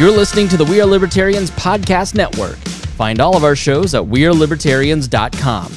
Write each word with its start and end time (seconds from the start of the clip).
You're 0.00 0.10
listening 0.10 0.48
to 0.48 0.56
the 0.56 0.64
We 0.64 0.80
Are 0.80 0.86
Libertarians 0.86 1.50
Podcast 1.50 2.14
Network. 2.14 2.56
Find 2.96 3.20
all 3.20 3.36
of 3.36 3.44
our 3.44 3.54
shows 3.54 3.94
at 3.94 4.02
WeareLibertarians.com. 4.02 5.72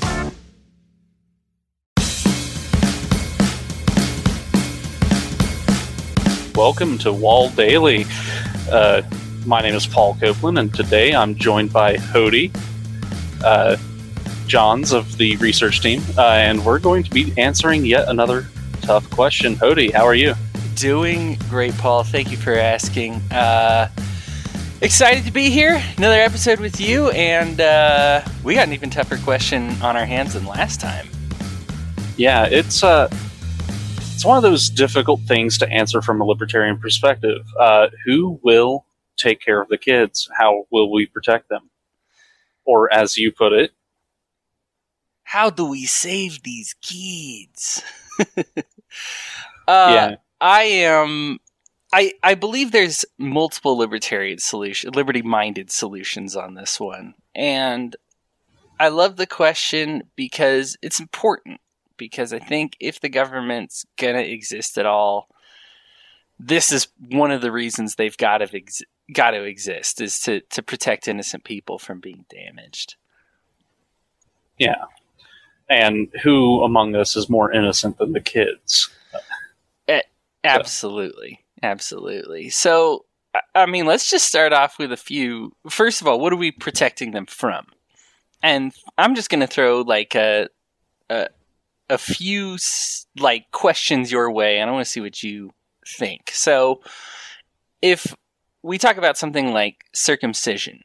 Welcome 6.56 6.98
to 7.00 7.12
Wall 7.12 7.50
Daily. 7.50 8.06
Uh, 8.72 9.02
my 9.46 9.62
name 9.62 9.76
is 9.76 9.86
Paul 9.86 10.16
Copeland, 10.16 10.58
and 10.58 10.74
today 10.74 11.14
I'm 11.14 11.36
joined 11.36 11.74
by 11.74 11.98
Hody 11.98 12.50
uh, 13.44 13.76
Johns 14.48 14.94
of 14.94 15.18
the 15.18 15.36
research 15.36 15.82
team, 15.82 16.02
uh, 16.18 16.22
and 16.22 16.64
we're 16.64 16.80
going 16.80 17.04
to 17.04 17.12
be 17.12 17.34
answering 17.38 17.86
yet 17.86 18.08
another 18.08 18.48
tough 18.84 19.10
question. 19.10 19.58
Hody, 19.58 19.92
how 19.92 20.06
are 20.06 20.16
you? 20.16 20.34
Doing 20.76 21.38
great, 21.50 21.78
Paul. 21.78 22.06
Thank 22.06 22.32
you 22.32 22.38
for 22.38 22.56
asking. 22.56 23.22
Excited 24.84 25.24
to 25.24 25.32
be 25.32 25.50
here. 25.50 25.82
Another 25.96 26.20
episode 26.20 26.60
with 26.60 26.82
you, 26.82 27.10
and 27.12 27.62
uh, 27.62 28.22
we 28.44 28.56
got 28.56 28.68
an 28.68 28.74
even 28.74 28.90
tougher 28.90 29.18
question 29.18 29.70
on 29.82 29.96
our 29.96 30.04
hands 30.04 30.34
than 30.34 30.46
last 30.46 30.82
time. 30.82 31.08
Yeah, 32.18 32.48
it's 32.48 32.84
uh, 32.84 33.08
it's 34.14 34.26
one 34.26 34.36
of 34.36 34.44
those 34.44 34.70
difficult 34.70 35.22
things 35.22 35.58
to 35.60 35.70
answer 35.70 36.02
from 36.02 36.20
a 36.20 36.26
libertarian 36.26 36.80
perspective. 36.80 37.46
Uh, 37.58 37.88
who 38.06 38.42
will 38.44 38.86
take 39.16 39.40
care 39.40 39.62
of 39.62 39.70
the 39.70 39.78
kids? 39.78 40.30
How 40.38 40.66
will 40.70 40.92
we 40.92 41.06
protect 41.06 41.48
them? 41.48 41.70
Or, 42.66 42.94
as 42.94 43.16
you 43.16 43.32
put 43.32 43.54
it, 43.54 43.72
how 45.24 45.50
do 45.50 45.64
we 45.64 45.86
save 45.86 46.44
these 46.44 46.76
kids? 46.82 47.82
uh, 48.38 48.52
yeah, 49.66 50.16
I 50.42 50.64
am 50.64 51.40
I 51.94 52.14
I 52.24 52.34
believe 52.34 52.72
there's 52.72 53.06
multiple 53.20 53.78
libertarian 53.78 54.40
solution, 54.40 54.92
liberty-minded 54.92 55.72
solutions 55.72 56.36
on 56.36 56.56
this 56.56 56.80
one, 56.80 57.14
and 57.36 57.96
I 58.80 58.88
love 58.90 59.16
the 59.16 59.28
question 59.28 60.04
because 60.16 60.76
it's 60.82 61.00
important. 61.00 61.62
Because 61.96 62.34
I 62.34 62.40
think 62.40 62.76
if 62.80 63.00
the 63.00 63.10
government's 63.10 63.86
gonna 63.98 64.20
exist 64.20 64.80
at 64.80 64.88
all, 64.88 65.30
this 66.40 66.72
is 66.72 66.88
one 67.12 67.30
of 67.30 67.42
the 67.42 67.52
reasons 67.52 67.96
they've 67.96 68.18
got 68.18 68.40
to 68.40 68.50
ex- 68.54 68.82
got 69.14 69.32
to 69.32 69.44
exist 69.44 70.02
is 70.02 70.20
to 70.22 70.42
to 70.50 70.64
protect 70.64 71.08
innocent 71.08 71.44
people 71.44 71.78
from 71.78 72.00
being 72.00 72.26
damaged. 72.30 72.96
yeah. 74.58 74.86
And 75.70 76.10
who 76.24 76.64
among 76.64 76.96
us 76.96 77.16
is 77.16 77.30
more 77.30 77.52
innocent 77.52 77.98
than 78.00 78.12
the 78.12 78.20
kids? 78.20 78.90
Absolutely. 80.44 81.43
Absolutely. 81.64 82.50
So, 82.50 83.06
I- 83.56 83.66
mean, 83.66 83.86
let's 83.86 84.10
just 84.10 84.28
start 84.28 84.54
off 84.54 84.78
with 84.78 84.92
a 84.92 84.98
few. 84.98 85.56
First 85.70 86.02
of 86.02 86.08
all, 86.08 86.20
what 86.20 86.34
are 86.34 86.38
we 86.38 86.52
protecting 86.52 87.12
them 87.12 87.26
from? 87.26 87.66
And 88.44 88.74
I'm 88.98 89.16
just 89.16 89.30
going 89.30 89.40
to 89.40 89.48
throw 89.48 89.82
like 89.82 90.14
a, 90.16 90.50
a 91.10 91.30
a 91.90 91.98
few 91.98 92.58
like 93.18 93.50
questions 93.52 94.12
your 94.12 94.30
way, 94.30 94.60
and 94.60 94.70
I 94.70 94.74
want 94.74 94.86
to 94.86 94.92
see 94.92 95.02
what 95.02 95.24
you 95.24 95.52
think. 95.88 96.32
So, 96.32 96.82
if 97.82 98.14
we 98.62 98.78
talk 98.78 98.98
about 98.98 99.18
something 99.18 99.54
like 99.54 99.86
circumcision 99.94 100.84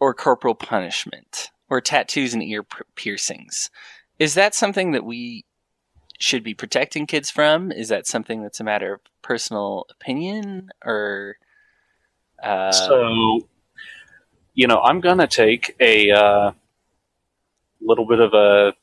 or 0.00 0.14
corporal 0.14 0.54
punishment 0.54 1.50
or 1.70 1.80
tattoos 1.80 2.34
and 2.34 2.42
ear 2.42 2.64
piercings, 2.96 3.70
is 4.18 4.34
that 4.34 4.54
something 4.54 4.92
that 4.92 5.04
we 5.04 5.44
should 6.18 6.42
be 6.42 6.54
protecting 6.54 7.06
kids 7.06 7.30
from? 7.30 7.72
Is 7.72 7.88
that 7.88 8.06
something 8.06 8.42
that's 8.42 8.60
a 8.60 8.64
matter 8.64 8.94
of 8.94 9.00
personal 9.22 9.86
opinion 9.90 10.70
or? 10.84 11.36
Uh, 12.42 12.72
so, 12.72 13.40
you 14.54 14.66
know, 14.66 14.80
I'm 14.80 15.00
going 15.00 15.18
to 15.18 15.26
take 15.26 15.74
a 15.80 16.10
uh, 16.10 16.52
little 17.80 18.06
bit 18.06 18.20
of 18.20 18.34
a 18.34 18.74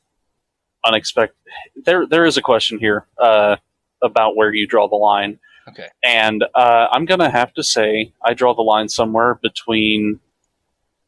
unexpected. 0.84 1.36
There, 1.84 2.06
there 2.06 2.24
is 2.24 2.36
a 2.36 2.42
question 2.42 2.78
here 2.78 3.06
uh, 3.18 3.56
about 4.02 4.36
where 4.36 4.52
you 4.52 4.66
draw 4.66 4.88
the 4.88 4.96
line, 4.96 5.38
okay. 5.68 5.88
and 6.02 6.44
uh, 6.54 6.88
I'm 6.90 7.04
going 7.04 7.20
to 7.20 7.30
have 7.30 7.52
to 7.54 7.62
say 7.62 8.12
I 8.24 8.34
draw 8.34 8.54
the 8.54 8.62
line 8.62 8.88
somewhere 8.88 9.38
between 9.42 10.20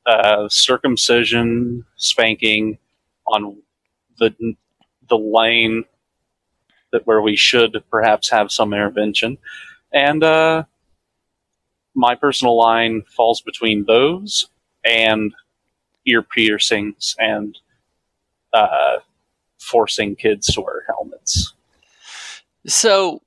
uh, 0.06 0.48
circumcision, 0.48 1.84
spanking, 1.96 2.78
on 3.26 3.56
the 4.18 4.34
the 5.08 5.16
lane 5.18 5.84
that 6.94 7.06
where 7.06 7.20
we 7.20 7.36
should 7.36 7.84
perhaps 7.90 8.30
have 8.30 8.50
some 8.50 8.72
intervention, 8.72 9.36
and 9.92 10.24
uh, 10.24 10.64
my 11.94 12.14
personal 12.14 12.56
line 12.56 13.02
falls 13.02 13.42
between 13.42 13.84
those 13.84 14.48
and 14.84 15.34
ear 16.06 16.22
piercings 16.22 17.16
and 17.18 17.58
uh, 18.52 18.98
forcing 19.58 20.16
kids 20.16 20.46
to 20.48 20.60
wear 20.60 20.84
helmets. 20.86 21.52
So, 22.66 23.22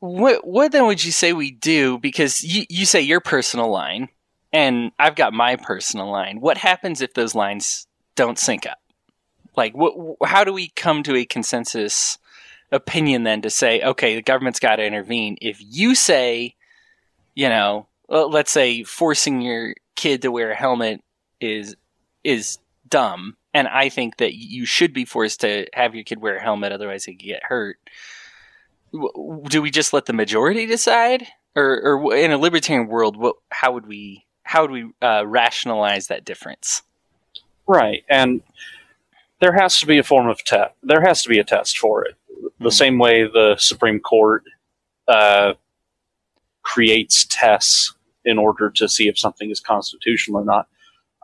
what 0.00 0.46
what 0.46 0.72
then 0.72 0.86
would 0.86 1.04
you 1.04 1.12
say 1.12 1.32
we 1.32 1.50
do? 1.50 1.98
Because 1.98 2.42
you 2.42 2.64
you 2.68 2.86
say 2.86 3.00
your 3.00 3.20
personal 3.20 3.70
line, 3.70 4.08
and 4.52 4.92
I've 4.98 5.16
got 5.16 5.32
my 5.32 5.56
personal 5.56 6.10
line. 6.10 6.40
What 6.40 6.58
happens 6.58 7.00
if 7.00 7.14
those 7.14 7.34
lines 7.34 7.86
don't 8.16 8.38
sync 8.38 8.66
up? 8.66 8.78
Like? 9.56 9.74
How 10.24 10.44
do 10.44 10.52
we 10.52 10.68
come 10.68 11.02
to 11.02 11.16
a 11.16 11.24
consensus 11.24 12.18
opinion 12.72 13.24
then 13.24 13.42
to 13.42 13.50
say, 13.50 13.80
okay, 13.82 14.14
the 14.14 14.22
government's 14.22 14.60
got 14.60 14.76
to 14.76 14.84
intervene? 14.84 15.36
If 15.40 15.58
you 15.60 15.94
say, 15.94 16.54
you 17.34 17.48
know, 17.48 17.86
let's 18.08 18.50
say 18.50 18.82
forcing 18.82 19.40
your 19.40 19.74
kid 19.94 20.22
to 20.22 20.32
wear 20.32 20.50
a 20.50 20.56
helmet 20.56 21.02
is 21.40 21.76
is 22.24 22.58
dumb, 22.88 23.36
and 23.54 23.68
I 23.68 23.88
think 23.88 24.18
that 24.18 24.34
you 24.34 24.66
should 24.66 24.92
be 24.92 25.04
forced 25.04 25.40
to 25.40 25.66
have 25.72 25.94
your 25.94 26.04
kid 26.04 26.20
wear 26.20 26.36
a 26.36 26.42
helmet, 26.42 26.72
otherwise 26.72 27.04
they 27.04 27.12
could 27.12 27.24
get 27.24 27.44
hurt. 27.44 27.78
Do 28.92 29.62
we 29.62 29.70
just 29.70 29.92
let 29.92 30.06
the 30.06 30.12
majority 30.12 30.66
decide, 30.66 31.26
or, 31.54 31.80
or 31.80 32.16
in 32.16 32.32
a 32.32 32.38
libertarian 32.38 32.88
world, 32.88 33.16
what? 33.16 33.36
How 33.50 33.72
would 33.72 33.86
we? 33.86 34.26
How 34.42 34.62
would 34.62 34.72
we 34.72 34.90
uh, 35.00 35.24
rationalize 35.26 36.08
that 36.08 36.24
difference? 36.24 36.82
Right, 37.68 38.04
and 38.08 38.42
there 39.40 39.52
has 39.52 39.78
to 39.78 39.86
be 39.86 39.98
a 39.98 40.02
form 40.02 40.28
of 40.28 40.44
test. 40.44 40.74
There 40.82 41.02
has 41.02 41.22
to 41.22 41.28
be 41.28 41.38
a 41.38 41.44
test 41.44 41.78
for 41.78 42.04
it. 42.04 42.16
The 42.60 42.70
same 42.70 42.98
way 42.98 43.24
the 43.24 43.56
Supreme 43.58 44.00
Court 44.00 44.44
uh, 45.08 45.54
creates 46.62 47.26
tests 47.30 47.94
in 48.24 48.38
order 48.38 48.70
to 48.70 48.88
see 48.88 49.08
if 49.08 49.18
something 49.18 49.50
is 49.50 49.60
constitutional 49.60 50.42
or 50.42 50.44
not. 50.44 50.68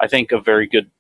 I 0.00 0.08
think 0.08 0.32
a 0.32 0.40
very 0.40 0.66
good 0.66 0.90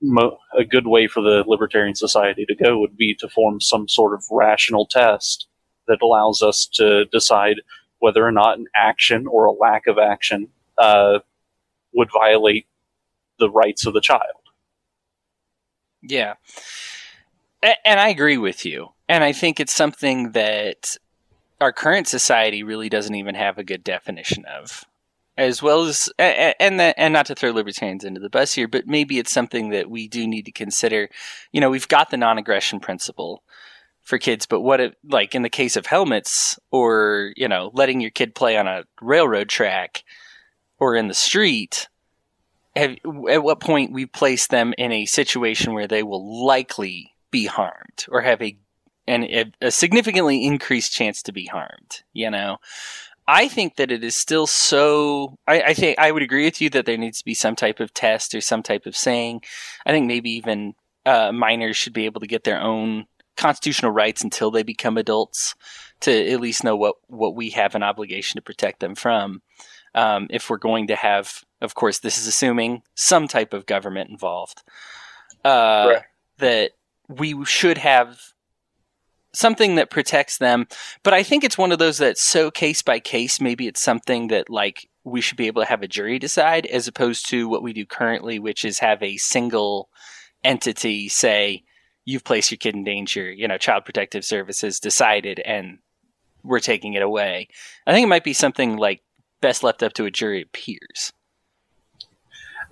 mo- 0.00 0.38
a 0.56 0.64
good 0.64 0.86
way 0.86 1.08
for 1.08 1.20
the 1.20 1.44
libertarian 1.46 1.94
society 1.94 2.44
to 2.46 2.54
go 2.54 2.78
would 2.78 2.96
be 2.96 3.14
to 3.16 3.28
form 3.28 3.60
some 3.60 3.88
sort 3.88 4.14
of 4.14 4.24
rational 4.30 4.86
test 4.86 5.48
that 5.88 6.02
allows 6.02 6.42
us 6.42 6.66
to 6.74 7.04
decide 7.06 7.56
whether 7.98 8.26
or 8.26 8.32
not 8.32 8.58
an 8.58 8.66
action 8.76 9.26
or 9.26 9.46
a 9.46 9.52
lack 9.52 9.86
of 9.86 9.98
action 9.98 10.48
uh, 10.78 11.18
would 11.94 12.10
violate 12.12 12.66
the 13.38 13.50
rights 13.50 13.86
of 13.86 13.94
the 13.94 14.00
child. 14.00 14.20
Yeah. 16.02 16.34
And 17.84 17.98
I 18.00 18.08
agree 18.08 18.38
with 18.38 18.64
you. 18.64 18.88
And 19.08 19.24
I 19.24 19.32
think 19.32 19.58
it's 19.58 19.74
something 19.74 20.32
that 20.32 20.96
our 21.60 21.72
current 21.72 22.08
society 22.08 22.62
really 22.62 22.88
doesn't 22.88 23.14
even 23.14 23.34
have 23.34 23.58
a 23.58 23.64
good 23.64 23.84
definition 23.84 24.44
of. 24.44 24.84
As 25.36 25.60
well 25.60 25.82
as, 25.82 26.08
and 26.18 26.78
the, 26.78 26.94
and 26.96 27.12
not 27.12 27.26
to 27.26 27.34
throw 27.34 27.50
libertarians 27.50 28.04
into 28.04 28.20
the 28.20 28.30
bus 28.30 28.54
here, 28.54 28.68
but 28.68 28.86
maybe 28.86 29.18
it's 29.18 29.32
something 29.32 29.70
that 29.70 29.90
we 29.90 30.06
do 30.06 30.28
need 30.28 30.44
to 30.44 30.52
consider. 30.52 31.08
You 31.50 31.60
know, 31.60 31.70
we've 31.70 31.88
got 31.88 32.10
the 32.10 32.16
non-aggression 32.16 32.78
principle 32.78 33.42
for 34.02 34.18
kids, 34.18 34.46
but 34.46 34.60
what 34.60 34.80
if, 34.80 34.94
like 35.02 35.34
in 35.34 35.42
the 35.42 35.48
case 35.48 35.74
of 35.74 35.86
helmets, 35.86 36.56
or 36.70 37.32
you 37.36 37.48
know, 37.48 37.72
letting 37.74 38.00
your 38.00 38.10
kid 38.10 38.34
play 38.34 38.56
on 38.56 38.68
a 38.68 38.84
railroad 39.00 39.48
track 39.48 40.04
or 40.78 40.94
in 40.94 41.08
the 41.08 41.14
street, 41.14 41.88
have, 42.76 42.96
at 43.28 43.42
what 43.42 43.58
point 43.58 43.92
we 43.92 44.06
place 44.06 44.46
them 44.46 44.72
in 44.78 44.92
a 44.92 45.06
situation 45.06 45.72
where 45.72 45.88
they 45.88 46.02
will 46.02 46.44
likely 46.46 47.13
be 47.38 47.46
harmed 47.46 48.00
or 48.08 48.20
have 48.20 48.40
a 48.40 48.56
and 49.06 49.24
a, 49.24 49.52
a 49.60 49.70
significantly 49.70 50.44
increased 50.44 50.92
chance 50.92 51.22
to 51.22 51.32
be 51.32 51.46
harmed 51.46 52.02
you 52.12 52.30
know? 52.30 52.58
I 53.26 53.48
think 53.48 53.76
that 53.76 53.90
it 53.90 54.04
is 54.04 54.14
still 54.16 54.46
so 54.46 55.38
I, 55.46 55.56
I 55.70 55.74
think 55.74 55.98
i 55.98 56.12
would 56.12 56.22
agree 56.22 56.44
with 56.44 56.60
you 56.60 56.68
that 56.70 56.84
there 56.86 56.98
needs 56.98 57.18
to 57.18 57.24
be 57.24 57.34
some 57.34 57.56
type 57.56 57.80
of 57.80 57.92
test 57.94 58.34
or 58.34 58.40
some 58.40 58.62
type 58.62 58.86
of 58.86 58.96
saying. 58.96 59.42
I 59.86 59.92
think 59.92 60.06
maybe 60.06 60.30
even 60.30 60.74
uh, 61.06 61.32
minors 61.32 61.76
should 61.76 61.92
be 61.94 62.04
able 62.06 62.20
to 62.20 62.26
get 62.34 62.44
their 62.44 62.60
own 62.60 63.06
constitutional 63.36 63.92
rights 63.92 64.22
until 64.22 64.50
they 64.50 64.62
become 64.62 64.96
adults 64.98 65.54
to 66.00 66.12
at 66.32 66.40
least 66.40 66.64
know 66.64 66.76
what 66.76 66.96
what 67.08 67.34
we 67.34 67.50
have 67.50 67.74
an 67.74 67.82
obligation 67.82 68.38
to 68.38 68.42
protect 68.42 68.80
them 68.80 68.94
from. 68.94 69.42
Um, 69.94 70.26
if 70.30 70.50
we're 70.50 70.58
going 70.68 70.86
to 70.88 70.96
have 70.96 71.44
of 71.60 71.74
course 71.74 71.98
this 72.00 72.18
is 72.18 72.26
assuming 72.26 72.82
some 72.94 73.26
type 73.26 73.54
of 73.54 73.66
government 73.74 74.10
involved 74.10 74.62
uh, 75.44 75.86
Right. 75.94 76.02
that 76.38 76.70
we 77.08 77.44
should 77.44 77.78
have 77.78 78.18
something 79.32 79.74
that 79.74 79.90
protects 79.90 80.38
them. 80.38 80.66
But 81.02 81.14
I 81.14 81.22
think 81.22 81.44
it's 81.44 81.58
one 81.58 81.72
of 81.72 81.78
those 81.78 81.98
that's 81.98 82.22
so 82.22 82.50
case 82.50 82.82
by 82.82 83.00
case. 83.00 83.40
Maybe 83.40 83.66
it's 83.66 83.80
something 83.80 84.28
that 84.28 84.48
like 84.48 84.88
we 85.04 85.20
should 85.20 85.36
be 85.36 85.46
able 85.46 85.62
to 85.62 85.68
have 85.68 85.82
a 85.82 85.88
jury 85.88 86.18
decide, 86.18 86.66
as 86.66 86.88
opposed 86.88 87.28
to 87.28 87.48
what 87.48 87.62
we 87.62 87.72
do 87.72 87.84
currently, 87.84 88.38
which 88.38 88.64
is 88.64 88.78
have 88.78 89.02
a 89.02 89.16
single 89.18 89.90
entity 90.42 91.08
say 91.08 91.62
you've 92.04 92.24
placed 92.24 92.50
your 92.50 92.58
kid 92.58 92.74
in 92.74 92.84
danger. 92.84 93.30
You 93.30 93.48
know, 93.48 93.58
Child 93.58 93.84
Protective 93.84 94.24
Services 94.24 94.80
decided, 94.80 95.40
and 95.40 95.78
we're 96.42 96.60
taking 96.60 96.94
it 96.94 97.02
away. 97.02 97.48
I 97.86 97.92
think 97.92 98.04
it 98.04 98.08
might 98.08 98.24
be 98.24 98.32
something 98.32 98.76
like 98.76 99.02
best 99.40 99.62
left 99.62 99.82
up 99.82 99.92
to 99.94 100.06
a 100.06 100.10
jury 100.10 100.42
of 100.42 100.52
peers. 100.52 101.12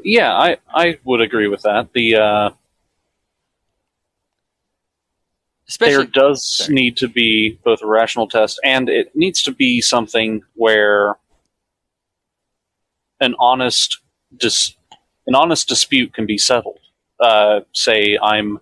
Yeah, 0.05 0.33
I, 0.33 0.57
I 0.75 0.99
would 1.05 1.21
agree 1.21 1.49
with 1.49 1.63
that. 1.63 1.93
The 1.93 2.17
uh, 2.17 2.51
Especially, 5.73 6.05
there 6.05 6.05
does 6.05 6.57
sorry. 6.59 6.75
need 6.75 6.99
to 6.99 7.09
be 7.09 7.59
both 7.65 7.81
a 7.81 7.87
rational 7.87 8.29
test 8.29 8.61
and 8.63 8.91
it 8.91 9.17
needs 9.17 9.43
to 9.45 9.53
be 9.53 9.81
something 9.81 10.43
where 10.53 11.17
an 13.21 13.35
honest 13.39 13.99
dis- 14.37 14.77
an 15.27 15.35
honest 15.35 15.69
dispute 15.69 16.13
can 16.13 16.27
be 16.27 16.37
settled. 16.37 16.81
Uh, 17.19 17.61
say 17.73 18.19
I'm 18.23 18.61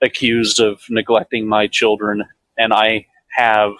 accused 0.00 0.60
of 0.60 0.82
neglecting 0.88 1.48
my 1.48 1.66
children 1.66 2.22
and 2.56 2.72
I 2.72 3.06
have 3.30 3.72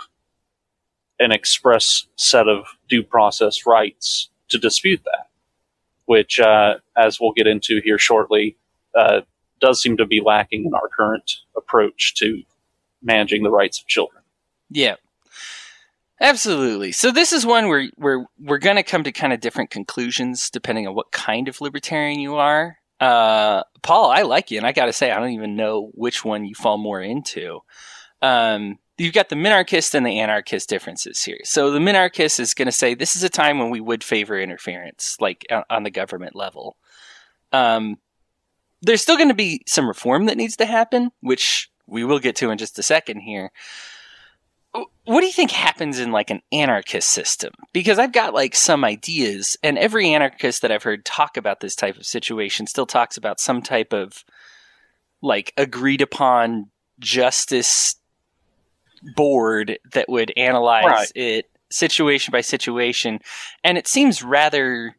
an 1.20 1.30
express 1.30 2.08
set 2.16 2.48
of 2.48 2.66
due 2.88 3.04
process 3.04 3.64
rights 3.64 4.28
to 4.48 4.58
dispute 4.58 5.02
that, 5.04 5.28
which, 6.06 6.40
uh, 6.40 6.78
as 6.96 7.20
we'll 7.20 7.30
get 7.30 7.46
into 7.46 7.80
here 7.84 7.98
shortly, 7.98 8.56
uh, 8.96 9.20
does 9.60 9.80
seem 9.80 9.96
to 9.96 10.06
be 10.06 10.20
lacking 10.24 10.64
in 10.64 10.74
our 10.74 10.88
current 10.88 11.36
approach 11.56 12.14
to 12.16 12.42
managing 13.02 13.42
the 13.42 13.50
rights 13.50 13.80
of 13.80 13.86
children. 13.86 14.22
Yeah. 14.70 14.96
Absolutely. 16.20 16.92
So 16.92 17.12
this 17.12 17.32
is 17.32 17.46
one 17.46 17.68
where 17.68 17.90
where 17.96 18.26
we're 18.40 18.58
going 18.58 18.76
to 18.76 18.82
come 18.82 19.04
to 19.04 19.12
kind 19.12 19.32
of 19.32 19.40
different 19.40 19.70
conclusions 19.70 20.50
depending 20.50 20.86
on 20.88 20.94
what 20.94 21.12
kind 21.12 21.48
of 21.48 21.60
libertarian 21.60 22.18
you 22.18 22.34
are. 22.36 22.78
Uh, 22.98 23.62
Paul, 23.82 24.10
I 24.10 24.22
like 24.22 24.50
you, 24.50 24.58
and 24.58 24.66
I 24.66 24.72
got 24.72 24.86
to 24.86 24.92
say, 24.92 25.12
I 25.12 25.20
don't 25.20 25.30
even 25.30 25.54
know 25.54 25.90
which 25.94 26.24
one 26.24 26.44
you 26.44 26.56
fall 26.56 26.78
more 26.78 27.00
into. 27.00 27.60
Um, 28.20 28.80
you've 28.96 29.14
got 29.14 29.28
the 29.28 29.36
minarchist 29.36 29.94
and 29.94 30.04
the 30.04 30.18
anarchist 30.18 30.68
differences 30.68 31.22
here. 31.22 31.38
So 31.44 31.70
the 31.70 31.78
minarchist 31.78 32.40
is 32.40 32.54
going 32.54 32.66
to 32.66 32.72
say 32.72 32.94
this 32.94 33.14
is 33.14 33.22
a 33.22 33.28
time 33.28 33.60
when 33.60 33.70
we 33.70 33.80
would 33.80 34.02
favor 34.02 34.38
interference, 34.38 35.16
like 35.20 35.46
on- 35.70 35.84
the 35.84 35.90
government 35.90 36.34
level. 36.34 36.76
Um, 37.52 37.98
there's 38.82 39.02
still 39.02 39.16
going 39.16 39.28
to 39.28 39.34
be 39.34 39.62
some 39.66 39.88
reform 39.88 40.26
that 40.26 40.36
needs 40.36 40.56
to 40.56 40.66
happen, 40.66 41.10
which 41.20 41.70
we 41.86 42.04
will 42.04 42.18
get 42.18 42.36
to 42.36 42.50
in 42.50 42.58
just 42.58 42.78
a 42.78 42.82
second 42.82 43.20
here. 43.20 43.50
What 45.04 45.20
do 45.20 45.26
you 45.26 45.32
think 45.32 45.50
happens 45.50 45.98
in 45.98 46.12
like 46.12 46.30
an 46.30 46.42
anarchist 46.52 47.10
system? 47.10 47.52
Because 47.72 47.98
I've 47.98 48.12
got 48.12 48.34
like 48.34 48.54
some 48.54 48.84
ideas, 48.84 49.56
and 49.62 49.78
every 49.78 50.10
anarchist 50.10 50.62
that 50.62 50.70
I've 50.70 50.82
heard 50.82 51.04
talk 51.04 51.36
about 51.36 51.60
this 51.60 51.74
type 51.74 51.96
of 51.96 52.06
situation 52.06 52.66
still 52.66 52.86
talks 52.86 53.16
about 53.16 53.40
some 53.40 53.62
type 53.62 53.92
of 53.92 54.24
like 55.22 55.52
agreed 55.56 56.02
upon 56.02 56.70
justice 57.00 57.96
board 59.16 59.78
that 59.92 60.08
would 60.08 60.32
analyze 60.36 60.84
Right. 60.84 61.12
it 61.14 61.50
situation 61.70 62.32
by 62.32 62.40
situation. 62.40 63.20
And 63.64 63.78
it 63.78 63.88
seems 63.88 64.22
rather, 64.22 64.94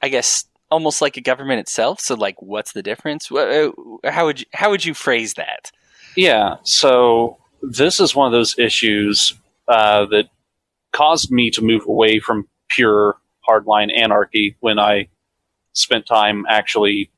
I 0.00 0.08
guess, 0.08 0.44
almost 0.70 1.02
like 1.02 1.16
a 1.16 1.20
government 1.20 1.60
itself. 1.60 2.00
So, 2.00 2.14
like, 2.14 2.40
what's 2.40 2.72
the 2.72 2.82
difference? 2.82 3.30
Uh, 3.30 3.70
How 4.04 4.26
would 4.26 4.40
you, 4.40 4.46
how 4.52 4.70
would 4.70 4.84
you 4.84 4.94
phrase 4.94 5.34
that? 5.34 5.70
Yeah, 6.16 6.56
so 6.64 7.38
this 7.62 8.00
is 8.00 8.14
one 8.14 8.26
of 8.26 8.32
those 8.32 8.58
issues 8.58 9.34
uh, 9.68 10.06
that 10.06 10.28
caused 10.92 11.30
me 11.30 11.50
to 11.50 11.62
move 11.62 11.86
away 11.86 12.18
from 12.18 12.48
pure 12.68 13.16
hardline 13.48 13.96
anarchy 13.96 14.56
when 14.60 14.78
I 14.78 15.08
spent 15.72 16.06
time 16.06 16.44
actually 16.48 17.10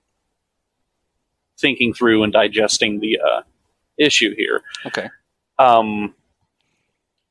thinking 1.58 1.94
through 1.94 2.22
and 2.22 2.32
digesting 2.32 3.00
the 3.00 3.18
uh, 3.18 3.42
issue 3.98 4.34
here. 4.36 4.62
Okay. 4.86 5.08
Um, 5.58 6.14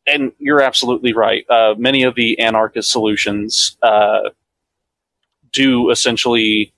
and 0.07 0.31
you're 0.39 0.61
absolutely 0.61 1.13
right. 1.13 1.45
Uh, 1.49 1.75
many 1.77 2.03
of 2.03 2.15
the 2.15 2.39
anarchist 2.39 2.89
solutions 2.91 3.77
uh, 3.83 4.29
do 5.53 5.89
essentially 5.89 6.73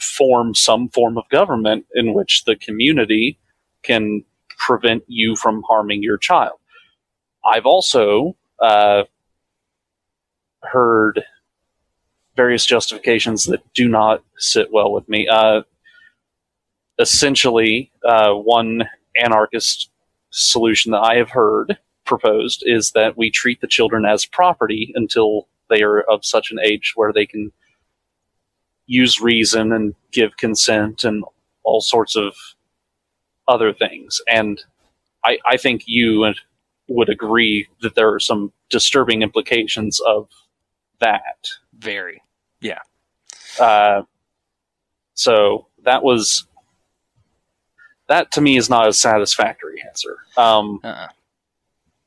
form 0.00 0.54
some 0.54 0.88
form 0.88 1.18
of 1.18 1.28
government 1.28 1.86
in 1.94 2.14
which 2.14 2.44
the 2.44 2.56
community 2.56 3.38
can 3.82 4.24
prevent 4.58 5.04
you 5.06 5.36
from 5.36 5.62
harming 5.68 6.02
your 6.02 6.18
child. 6.18 6.58
I've 7.44 7.66
also 7.66 8.36
uh, 8.60 9.04
heard 10.62 11.24
various 12.36 12.64
justifications 12.66 13.44
that 13.44 13.62
do 13.74 13.88
not 13.88 14.22
sit 14.36 14.72
well 14.72 14.92
with 14.92 15.08
me. 15.08 15.26
Uh, 15.28 15.62
essentially, 16.98 17.90
uh, 18.04 18.32
one 18.32 18.88
anarchist 19.20 19.90
solution 20.30 20.92
that 20.92 21.00
I 21.00 21.16
have 21.16 21.30
heard 21.30 21.78
proposed 22.04 22.62
is 22.66 22.92
that 22.92 23.16
we 23.16 23.30
treat 23.30 23.60
the 23.60 23.66
children 23.66 24.04
as 24.04 24.24
property 24.24 24.92
until 24.94 25.48
they 25.68 25.82
are 25.82 26.00
of 26.02 26.24
such 26.24 26.50
an 26.50 26.58
age 26.62 26.92
where 26.96 27.12
they 27.12 27.26
can 27.26 27.52
use 28.86 29.20
reason 29.20 29.72
and 29.72 29.94
give 30.12 30.36
consent 30.36 31.04
and 31.04 31.24
all 31.62 31.80
sorts 31.80 32.16
of 32.16 32.34
other 33.46 33.72
things. 33.72 34.20
And 34.28 34.62
I, 35.24 35.38
I 35.46 35.56
think 35.56 35.82
you 35.86 36.32
would 36.88 37.08
agree 37.08 37.68
that 37.82 37.94
there 37.94 38.12
are 38.12 38.20
some 38.20 38.52
disturbing 38.70 39.22
implications 39.22 40.00
of 40.00 40.28
that. 41.00 41.48
Very. 41.78 42.22
Yeah. 42.60 42.80
Uh, 43.60 44.02
so 45.14 45.66
that 45.84 46.02
was 46.02 46.46
that 48.08 48.32
to 48.32 48.40
me 48.40 48.56
is 48.56 48.70
not 48.70 48.88
a 48.88 48.92
satisfactory 48.92 49.82
answer. 49.86 50.16
Um, 50.36 50.80
Uh-uh. 50.82 51.08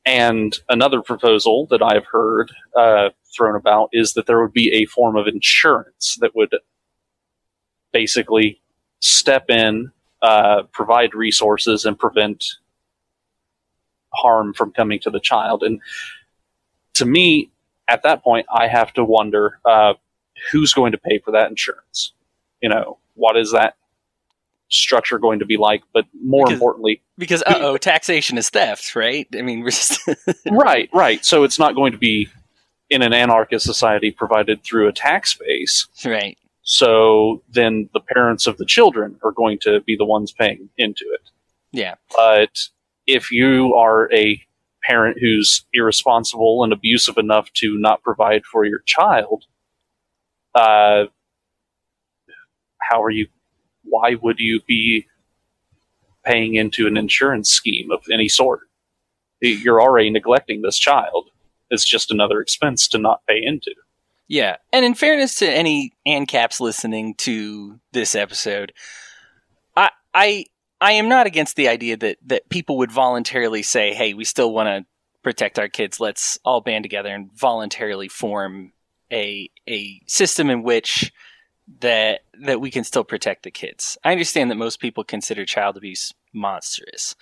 and 0.04 0.58
another 0.68 1.00
proposal 1.00 1.66
that 1.70 1.82
I've 1.82 2.06
heard 2.06 2.50
uh, 2.76 3.10
thrown 3.34 3.56
about 3.56 3.88
is 3.92 4.14
that 4.14 4.26
there 4.26 4.40
would 4.42 4.52
be 4.52 4.72
a 4.74 4.86
form 4.86 5.16
of 5.16 5.26
insurance 5.26 6.16
that 6.20 6.34
would 6.34 6.54
basically 7.92 8.60
step 9.00 9.50
in, 9.50 9.92
uh, 10.22 10.62
provide 10.72 11.14
resources, 11.14 11.84
and 11.84 11.98
prevent 11.98 12.44
harm 14.14 14.52
from 14.52 14.72
coming 14.72 14.98
to 15.00 15.10
the 15.10 15.20
child. 15.20 15.62
And 15.62 15.80
to 16.94 17.04
me, 17.04 17.50
at 17.88 18.02
that 18.02 18.22
point, 18.22 18.46
I 18.52 18.68
have 18.68 18.92
to 18.94 19.04
wonder 19.04 19.58
uh, 19.64 19.94
who's 20.50 20.72
going 20.72 20.92
to 20.92 20.98
pay 20.98 21.18
for 21.18 21.32
that 21.32 21.50
insurance. 21.50 22.12
You 22.60 22.68
know, 22.68 22.98
what 23.14 23.36
is 23.36 23.52
that 23.52 23.74
structure 24.68 25.18
going 25.18 25.40
to 25.40 25.46
be 25.46 25.56
like? 25.56 25.82
But 25.92 26.06
more 26.24 26.44
Because- 26.46 26.54
importantly, 26.54 27.02
Because, 27.18 27.42
uh 27.42 27.54
oh, 27.60 27.76
taxation 27.76 28.38
is 28.38 28.50
theft, 28.50 28.94
right? 28.94 29.26
I 29.36 29.42
mean, 29.42 29.64
just. 29.64 30.00
right, 30.50 30.88
right. 30.92 31.24
So 31.24 31.44
it's 31.44 31.58
not 31.58 31.74
going 31.74 31.92
to 31.92 31.98
be 31.98 32.28
in 32.92 33.00
an 33.00 33.14
anarchist 33.14 33.64
society 33.64 34.10
provided 34.10 34.62
through 34.62 34.86
a 34.86 34.92
tax 34.92 35.34
base. 35.34 35.88
right. 36.04 36.36
So 36.64 37.42
then 37.48 37.88
the 37.92 38.00
parents 38.00 38.46
of 38.46 38.56
the 38.58 38.66
children 38.66 39.18
are 39.24 39.32
going 39.32 39.58
to 39.62 39.80
be 39.80 39.96
the 39.96 40.04
ones 40.04 40.30
paying 40.30 40.68
into 40.76 41.04
it. 41.12 41.30
Yeah. 41.72 41.94
But 42.14 42.68
if 43.06 43.32
you 43.32 43.74
are 43.74 44.12
a 44.12 44.40
parent 44.84 45.18
who's 45.20 45.64
irresponsible 45.72 46.62
and 46.62 46.72
abusive 46.72 47.18
enough 47.18 47.52
to 47.54 47.76
not 47.78 48.02
provide 48.02 48.44
for 48.44 48.64
your 48.64 48.80
child, 48.86 49.44
uh, 50.54 51.06
how 52.80 53.02
are 53.02 53.10
you? 53.10 53.26
Why 53.84 54.14
would 54.20 54.38
you 54.38 54.60
be 54.66 55.06
paying 56.24 56.54
into 56.54 56.86
an 56.86 56.96
insurance 56.96 57.50
scheme 57.50 57.90
of 57.90 58.04
any 58.12 58.28
sort? 58.28 58.60
You're 59.40 59.82
already 59.82 60.10
neglecting 60.10 60.62
this 60.62 60.78
child. 60.78 61.30
It's 61.72 61.84
just 61.84 62.12
another 62.12 62.40
expense 62.40 62.86
to 62.88 62.98
not 62.98 63.22
pay 63.28 63.40
into. 63.42 63.74
Yeah, 64.28 64.56
and 64.72 64.84
in 64.84 64.94
fairness 64.94 65.34
to 65.36 65.50
any 65.50 65.92
ANCAPs 66.06 66.60
listening 66.60 67.14
to 67.16 67.80
this 67.92 68.14
episode, 68.14 68.72
I 69.76 69.90
I 70.14 70.46
I 70.80 70.92
am 70.92 71.08
not 71.08 71.26
against 71.26 71.56
the 71.56 71.68
idea 71.68 71.96
that 71.96 72.18
that 72.26 72.48
people 72.48 72.78
would 72.78 72.92
voluntarily 72.92 73.62
say, 73.62 73.92
"Hey, 73.92 74.14
we 74.14 74.24
still 74.24 74.52
want 74.52 74.68
to 74.68 74.86
protect 75.22 75.58
our 75.58 75.68
kids. 75.68 76.00
Let's 76.00 76.38
all 76.44 76.60
band 76.60 76.84
together 76.84 77.14
and 77.14 77.32
voluntarily 77.32 78.08
form 78.08 78.72
a 79.12 79.50
a 79.68 80.00
system 80.06 80.50
in 80.50 80.62
which 80.62 81.12
that 81.80 82.20
that 82.40 82.60
we 82.60 82.70
can 82.70 82.84
still 82.84 83.04
protect 83.04 83.42
the 83.42 83.50
kids." 83.50 83.96
I 84.04 84.12
understand 84.12 84.50
that 84.50 84.56
most 84.56 84.80
people 84.80 85.04
consider 85.04 85.44
child 85.44 85.76
abuse 85.76 86.12
monstrous. 86.32 87.14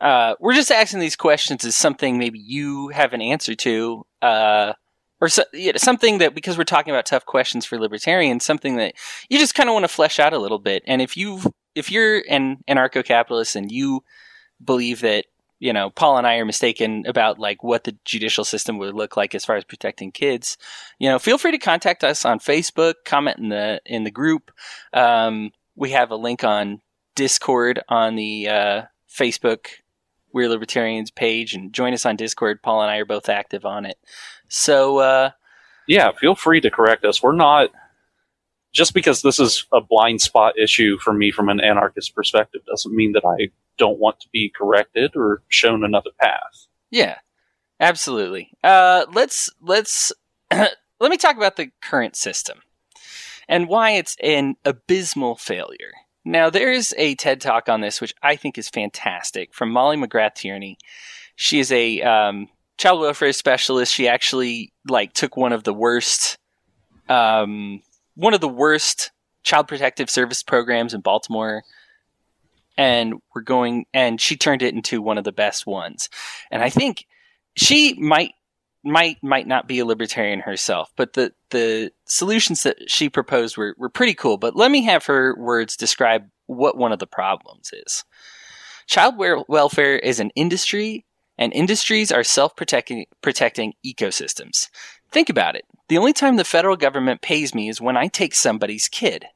Uh, 0.00 0.34
we're 0.40 0.54
just 0.54 0.70
asking 0.70 1.00
these 1.00 1.16
questions 1.16 1.64
as 1.64 1.74
something 1.74 2.18
maybe 2.18 2.38
you 2.38 2.88
have 2.88 3.12
an 3.12 3.22
answer 3.22 3.54
to. 3.54 4.06
Uh, 4.22 4.72
or 5.20 5.28
so, 5.28 5.44
yeah, 5.52 5.72
something 5.76 6.18
that 6.18 6.34
because 6.34 6.58
we're 6.58 6.64
talking 6.64 6.92
about 6.92 7.06
tough 7.06 7.24
questions 7.24 7.64
for 7.64 7.78
libertarians, 7.78 8.44
something 8.44 8.76
that 8.76 8.94
you 9.28 9.38
just 9.38 9.54
kind 9.54 9.68
of 9.68 9.74
want 9.74 9.84
to 9.84 9.88
flesh 9.88 10.18
out 10.18 10.32
a 10.32 10.38
little 10.38 10.58
bit. 10.58 10.82
And 10.86 11.00
if 11.00 11.16
you 11.16 11.40
if 11.74 11.90
you're 11.90 12.22
an 12.28 12.58
anarcho-capitalist 12.68 13.56
and 13.56 13.70
you 13.70 14.02
believe 14.62 15.00
that 15.00 15.26
you 15.58 15.72
know, 15.72 15.90
Paul 15.90 16.18
and 16.18 16.26
I 16.26 16.36
are 16.36 16.44
mistaken 16.44 17.04
about 17.06 17.38
like 17.38 17.62
what 17.62 17.84
the 17.84 17.96
judicial 18.04 18.44
system 18.44 18.78
would 18.78 18.94
look 18.94 19.16
like 19.16 19.34
as 19.34 19.44
far 19.44 19.56
as 19.56 19.64
protecting 19.64 20.12
kids, 20.12 20.56
you 20.98 21.08
know, 21.08 21.18
feel 21.18 21.38
free 21.38 21.52
to 21.52 21.58
contact 21.58 22.04
us 22.04 22.24
on 22.24 22.38
Facebook, 22.38 22.94
comment 23.04 23.38
in 23.38 23.48
the 23.48 23.80
in 23.86 24.04
the 24.04 24.10
group. 24.10 24.50
Um, 24.92 25.52
we 25.76 25.90
have 25.90 26.10
a 26.10 26.16
link 26.16 26.44
on 26.44 26.80
Discord 27.14 27.80
on 27.88 28.16
the 28.16 28.48
uh, 28.48 28.82
Facebook 29.08 29.66
We're 30.32 30.48
Libertarians 30.48 31.10
page, 31.10 31.54
and 31.54 31.72
join 31.72 31.94
us 31.94 32.06
on 32.06 32.16
Discord. 32.16 32.62
Paul 32.62 32.82
and 32.82 32.90
I 32.90 32.98
are 32.98 33.04
both 33.04 33.28
active 33.28 33.64
on 33.64 33.86
it. 33.86 33.98
So 34.48 34.98
uh, 34.98 35.30
yeah, 35.86 36.12
feel 36.12 36.34
free 36.34 36.60
to 36.60 36.70
correct 36.70 37.04
us. 37.04 37.22
We're 37.22 37.32
not 37.32 37.70
just 38.72 38.92
because 38.92 39.22
this 39.22 39.38
is 39.38 39.66
a 39.72 39.80
blind 39.80 40.20
spot 40.20 40.58
issue 40.58 40.98
for 40.98 41.12
me 41.12 41.30
from 41.30 41.48
an 41.48 41.60
anarchist 41.60 42.14
perspective 42.14 42.60
doesn't 42.66 42.94
mean 42.94 43.12
that 43.12 43.24
I 43.24 43.50
don't 43.78 43.98
want 43.98 44.20
to 44.20 44.28
be 44.32 44.52
corrected 44.56 45.12
or 45.16 45.42
shown 45.48 45.84
another 45.84 46.10
path. 46.20 46.66
Yeah, 46.90 47.18
absolutely. 47.80 48.50
Uh, 48.62 49.06
let's 49.12 49.50
let's 49.60 50.12
let 50.50 51.10
me 51.10 51.16
talk 51.16 51.36
about 51.36 51.56
the 51.56 51.70
current 51.82 52.16
system 52.16 52.60
and 53.48 53.68
why 53.68 53.92
it's 53.92 54.16
an 54.22 54.56
abysmal 54.64 55.36
failure. 55.36 55.92
Now, 56.24 56.48
there's 56.48 56.94
a 56.96 57.14
TED 57.16 57.40
talk 57.40 57.68
on 57.68 57.82
this, 57.82 58.00
which 58.00 58.14
I 58.22 58.36
think 58.36 58.56
is 58.56 58.68
fantastic, 58.68 59.52
from 59.52 59.70
Molly 59.70 59.96
McGrath 59.96 60.34
Tierney. 60.34 60.78
She 61.36 61.58
is 61.58 61.70
a 61.70 62.00
um, 62.00 62.48
child 62.78 63.00
welfare 63.00 63.32
specialist. 63.32 63.92
She 63.92 64.08
actually 64.08 64.72
like 64.88 65.12
took 65.12 65.36
one 65.36 65.52
of 65.52 65.64
the 65.64 65.74
worst, 65.74 66.38
um, 67.08 67.82
one 68.14 68.32
of 68.32 68.40
the 68.40 68.48
worst 68.48 69.10
child 69.42 69.68
protective 69.68 70.08
service 70.08 70.42
programs 70.42 70.94
in 70.94 71.02
Baltimore 71.02 71.62
and 72.76 73.14
we're 73.34 73.42
going 73.42 73.86
and 73.94 74.20
she 74.20 74.36
turned 74.36 74.62
it 74.62 74.74
into 74.74 75.02
one 75.02 75.18
of 75.18 75.24
the 75.24 75.32
best 75.32 75.66
ones. 75.66 76.08
And 76.50 76.62
i 76.62 76.70
think 76.70 77.06
she 77.56 77.94
might 77.94 78.32
might 78.84 79.16
might 79.22 79.46
not 79.46 79.66
be 79.66 79.78
a 79.78 79.84
libertarian 79.86 80.40
herself 80.40 80.92
but 80.96 81.14
the 81.14 81.32
the 81.54 81.92
solutions 82.06 82.64
that 82.64 82.90
she 82.90 83.08
proposed 83.08 83.56
were, 83.56 83.74
were 83.78 83.88
pretty 83.88 84.12
cool. 84.12 84.36
But 84.36 84.56
let 84.56 84.70
me 84.70 84.82
have 84.82 85.06
her 85.06 85.36
words 85.38 85.76
describe 85.76 86.28
what 86.46 86.76
one 86.76 86.92
of 86.92 86.98
the 86.98 87.06
problems 87.06 87.70
is. 87.72 88.04
Child 88.86 89.14
welfare 89.48 89.96
is 89.96 90.20
an 90.20 90.30
industry 90.34 91.06
and 91.38 91.52
industries 91.52 92.12
are 92.12 92.24
self-protecting 92.24 93.06
protecting 93.22 93.72
ecosystems. 93.86 94.68
Think 95.10 95.30
about 95.30 95.54
it. 95.54 95.64
The 95.88 95.96
only 95.96 96.12
time 96.12 96.36
the 96.36 96.44
federal 96.44 96.76
government 96.76 97.22
pays 97.22 97.54
me 97.54 97.68
is 97.68 97.80
when 97.80 97.96
i 97.96 98.08
take 98.08 98.34
somebody's 98.34 98.88
kid 98.88 99.26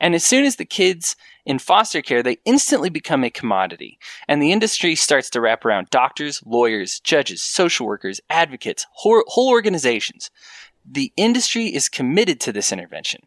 and 0.00 0.14
as 0.14 0.24
soon 0.24 0.44
as 0.44 0.56
the 0.56 0.64
kids 0.64 1.16
in 1.44 1.58
foster 1.58 2.02
care, 2.02 2.22
they 2.22 2.38
instantly 2.44 2.90
become 2.90 3.24
a 3.24 3.30
commodity. 3.30 3.98
And 4.28 4.42
the 4.42 4.52
industry 4.52 4.94
starts 4.94 5.30
to 5.30 5.40
wrap 5.40 5.64
around 5.64 5.90
doctors, 5.90 6.42
lawyers, 6.44 7.00
judges, 7.00 7.42
social 7.42 7.86
workers, 7.86 8.20
advocates, 8.28 8.86
whole, 8.90 9.22
whole 9.28 9.48
organizations. 9.50 10.30
The 10.84 11.12
industry 11.16 11.66
is 11.66 11.88
committed 11.88 12.40
to 12.40 12.52
this 12.52 12.72
intervention. 12.72 13.22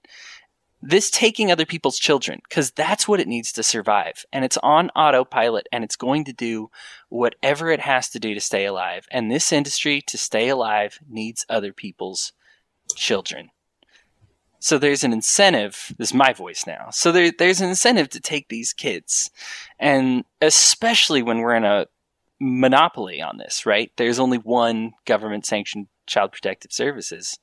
This 0.82 1.12
taking 1.12 1.52
other 1.52 1.66
people's 1.66 2.00
children, 2.00 2.40
because 2.48 2.72
that's 2.72 3.06
what 3.06 3.20
it 3.20 3.28
needs 3.28 3.52
to 3.54 3.64
survive. 3.64 4.26
And 4.32 4.46
it's 4.46 4.58
on 4.64 4.90
autopilot 4.92 5.68
and 5.74 5.84
it's 5.84 5.98
going 5.98 6.24
to 6.26 6.34
do 6.34 6.70
whatever 7.10 7.70
it 7.70 7.82
has 7.82 8.10
to 8.10 8.20
do 8.20 8.34
to 8.34 8.40
stay 8.40 8.66
alive. 8.66 9.06
And 9.12 9.30
this 9.30 9.52
industry, 9.52 10.02
to 10.08 10.18
stay 10.18 10.48
alive, 10.48 11.00
needs 11.10 11.46
other 11.50 11.74
people's 11.74 12.32
children. 12.96 13.50
So 14.60 14.78
there's 14.78 15.06
an 15.06 15.14
incentive. 15.14 15.94
This 15.98 16.10
is 16.10 16.14
my 16.14 16.34
voice 16.34 16.66
now. 16.68 16.90
So 16.92 17.12
there, 17.12 17.32
there's 17.32 17.62
an 17.62 17.70
incentive 17.70 18.10
to 18.10 18.20
take 18.20 18.50
these 18.50 18.74
kids, 18.74 19.32
and 19.80 20.26
especially 20.42 21.22
when 21.22 21.40
we're 21.40 21.56
in 21.56 21.64
a 21.64 21.88
monopoly 22.42 23.22
on 23.22 23.38
this, 23.38 23.66
right? 23.66 23.92
There's 23.96 24.20
only 24.20 24.38
one 24.38 24.94
government-sanctioned 25.06 25.88
child 26.08 26.32
protective 26.32 26.74
services. 26.74 27.40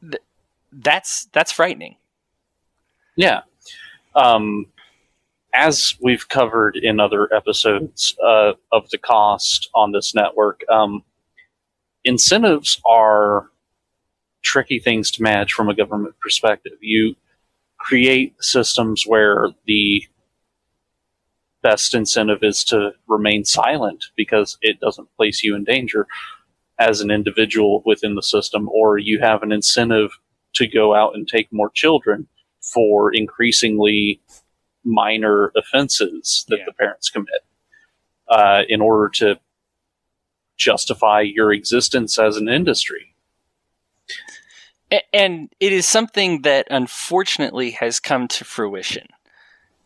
Th- 0.00 0.22
that's 0.72 1.26
that's 1.32 1.52
frightening. 1.52 1.96
Yeah. 3.16 3.42
Um, 4.14 4.66
as 5.54 5.94
we've 6.00 6.28
covered 6.28 6.76
in 6.76 7.00
other 7.00 7.32
episodes 7.34 8.14
uh, 8.24 8.52
of 8.72 8.88
the 8.90 8.98
cost 8.98 9.70
on 9.74 9.92
this 9.92 10.14
network, 10.14 10.62
um, 10.70 11.02
incentives 12.04 12.80
are 12.84 13.50
tricky 14.42 14.78
things 14.78 15.10
to 15.12 15.22
manage 15.22 15.52
from 15.52 15.68
a 15.68 15.74
government 15.74 16.14
perspective. 16.20 16.72
You 16.80 17.16
create 17.78 18.34
systems 18.40 19.04
where 19.06 19.48
the 19.66 20.04
best 21.62 21.94
incentive 21.94 22.42
is 22.42 22.62
to 22.64 22.92
remain 23.08 23.44
silent 23.44 24.06
because 24.16 24.56
it 24.62 24.80
doesn't 24.80 25.14
place 25.16 25.42
you 25.42 25.54
in 25.56 25.64
danger 25.64 26.06
as 26.78 27.00
an 27.00 27.10
individual 27.10 27.82
within 27.84 28.14
the 28.14 28.22
system, 28.22 28.68
or 28.68 28.98
you 28.98 29.18
have 29.20 29.42
an 29.42 29.50
incentive 29.50 30.10
to 30.54 30.66
go 30.66 30.94
out 30.94 31.14
and 31.14 31.26
take 31.26 31.52
more 31.52 31.70
children 31.70 32.28
for 32.60 33.12
increasingly 33.12 34.20
minor 34.84 35.52
offenses 35.56 36.44
that 36.48 36.58
yeah. 36.58 36.64
the 36.66 36.72
parents 36.72 37.10
commit 37.10 37.44
uh, 38.28 38.62
in 38.68 38.80
order 38.80 39.08
to 39.08 39.38
justify 40.56 41.20
your 41.20 41.52
existence 41.52 42.18
as 42.18 42.36
an 42.36 42.48
industry 42.48 43.15
and 45.12 45.52
it 45.60 45.72
is 45.72 45.86
something 45.86 46.42
that 46.42 46.66
unfortunately 46.70 47.72
has 47.72 48.00
come 48.00 48.28
to 48.28 48.44
fruition. 48.44 49.08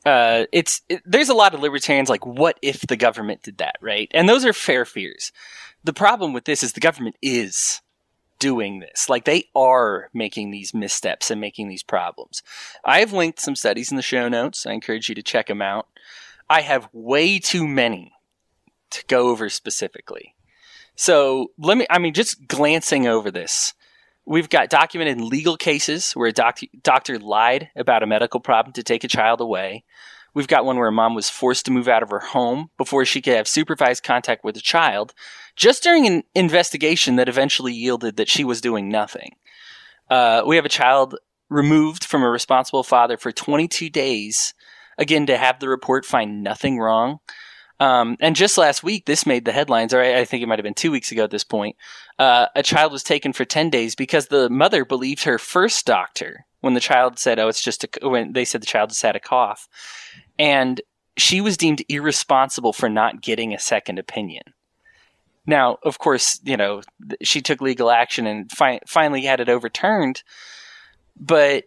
Uh, 0.05 0.45
it's 0.53 0.83
it, 0.89 1.03
there's 1.05 1.29
a 1.29 1.35
lot 1.35 1.55
of 1.55 1.61
libertarians 1.61 2.09
like, 2.09 2.25
what 2.25 2.59
if 2.63 2.83
the 2.83 2.97
government 2.97 3.43
did 3.43 3.59
that, 3.59 3.77
right? 3.81 4.11
And 4.13 4.29
those 4.29 4.45
are 4.45 4.53
fair 4.53 4.85
fears. 4.85 5.33
The 5.85 5.93
problem 5.93 6.33
with 6.33 6.45
this 6.45 6.63
is 6.63 6.73
the 6.73 6.81
government 6.81 7.17
is 7.23 7.81
doing 8.39 8.81
this. 8.81 9.09
Like 9.09 9.25
they 9.25 9.45
are 9.55 10.11
making 10.13 10.51
these 10.51 10.75
missteps 10.75 11.31
and 11.31 11.41
making 11.41 11.69
these 11.69 11.83
problems. 11.83 12.43
I 12.85 13.01
have 13.01 13.13
linked 13.13 13.41
some 13.41 13.55
studies 13.55 13.91
in 13.91 13.97
the 13.97 14.03
show 14.03 14.29
notes. 14.29 14.67
I 14.67 14.73
encourage 14.73 15.09
you 15.09 15.15
to 15.15 15.23
check 15.23 15.47
them 15.47 15.63
out. 15.63 15.87
I 16.49 16.63
have 16.63 16.89
way 16.93 17.39
too 17.39 17.69
many 17.69 18.13
to 18.91 19.05
go 19.07 19.29
over 19.29 19.49
specifically. 19.49 20.35
So 20.97 21.53
let 21.59 21.77
me, 21.77 21.87
I 21.89 21.99
mean, 21.99 22.13
just 22.13 22.49
glancing 22.49 23.07
over 23.07 23.31
this, 23.31 23.73
We've 24.31 24.49
got 24.49 24.71
documented 24.71 25.21
legal 25.21 25.57
cases 25.57 26.13
where 26.13 26.29
a 26.29 26.33
doc- 26.33 26.61
doctor 26.85 27.19
lied 27.19 27.71
about 27.75 28.05
a 28.05 28.07
medical 28.07 28.39
problem 28.39 28.73
to 28.75 28.85
take 28.85 29.03
a 29.03 29.09
child 29.09 29.41
away. 29.41 29.83
We've 30.35 30.47
got 30.47 30.65
one 30.65 30.77
where 30.77 30.87
a 30.87 30.93
mom 30.93 31.17
was 31.17 31.29
forced 31.29 31.65
to 31.65 31.73
move 31.73 31.89
out 31.89 32.05
of 32.05 32.11
her 32.11 32.21
home 32.21 32.71
before 32.79 33.05
she 33.05 33.21
could 33.21 33.35
have 33.35 33.49
supervised 33.49 34.05
contact 34.05 34.45
with 34.45 34.55
the 34.55 34.61
child, 34.61 35.15
just 35.57 35.83
during 35.83 36.07
an 36.07 36.23
investigation 36.33 37.17
that 37.17 37.29
eventually 37.29 37.73
yielded 37.73 38.19
that 38.19 38.29
she 38.29 38.45
was 38.45 38.61
doing 38.61 38.89
nothing. 38.89 39.33
Uh, 40.09 40.45
we 40.47 40.55
have 40.55 40.65
a 40.65 40.69
child 40.69 41.17
removed 41.49 42.05
from 42.05 42.23
a 42.23 42.31
responsible 42.31 42.85
father 42.85 43.17
for 43.17 43.33
22 43.33 43.91
days, 43.91 44.55
again, 44.97 45.27
to 45.27 45.39
have 45.39 45.59
the 45.59 45.69
report 45.69 46.05
find 46.05 46.45
nothing 46.45 46.79
wrong. 46.79 47.19
Um, 47.81 48.19
and 48.21 48.37
just 48.37 48.59
last 48.59 48.83
week, 48.83 49.07
this 49.07 49.25
made 49.25 49.47
the 49.47 49.53
headlines, 49.53 49.95
or 49.95 50.03
I, 50.03 50.21
I 50.21 50.25
think 50.27 50.43
it 50.43 50.47
might 50.47 50.59
have 50.59 50.65
been 50.65 50.75
two 50.75 50.93
weeks 50.93 51.11
ago 51.11 51.25
at 51.25 51.31
this 51.31 51.45
point. 51.45 51.77
Uh, 52.21 52.49
a 52.55 52.63
child 52.63 52.93
was 52.93 53.03
taken 53.03 53.33
for 53.33 53.47
10 53.47 53.71
days 53.71 53.95
because 53.95 54.27
the 54.27 54.51
mother 54.51 54.85
believed 54.85 55.25
her 55.25 55.39
first 55.39 55.87
doctor 55.87 56.45
when 56.61 56.75
the 56.75 56.81
child 56.81 57.19
said, 57.19 57.39
oh, 57.39 57.49
it's 57.49 57.63
just 57.63 57.83
a, 57.83 58.09
when 58.09 58.35
they 58.35 58.45
said 58.45 58.61
the 58.61 58.67
child 58.67 58.91
just 58.91 59.01
had 59.01 59.17
a 59.17 59.21
cough. 59.21 59.67
And 60.39 60.83
she 61.17 61.41
was 61.41 61.57
deemed 61.57 61.83
irresponsible 61.89 62.75
for 62.75 62.91
not 62.91 63.23
getting 63.23 63.55
a 63.55 63.59
second 63.59 63.99
opinion. 63.99 64.43
Now, 65.47 65.79
of 65.83 65.99
course, 65.99 66.39
you 66.45 66.59
know, 66.59 66.83
she 67.23 67.41
took 67.41 67.63
legal 67.63 67.91
action 67.91 68.27
and 68.27 68.53
fi- 68.53 68.81
finally 68.87 69.23
had 69.23 69.41
it 69.41 69.49
overturned. 69.49 70.23
But 71.19 71.65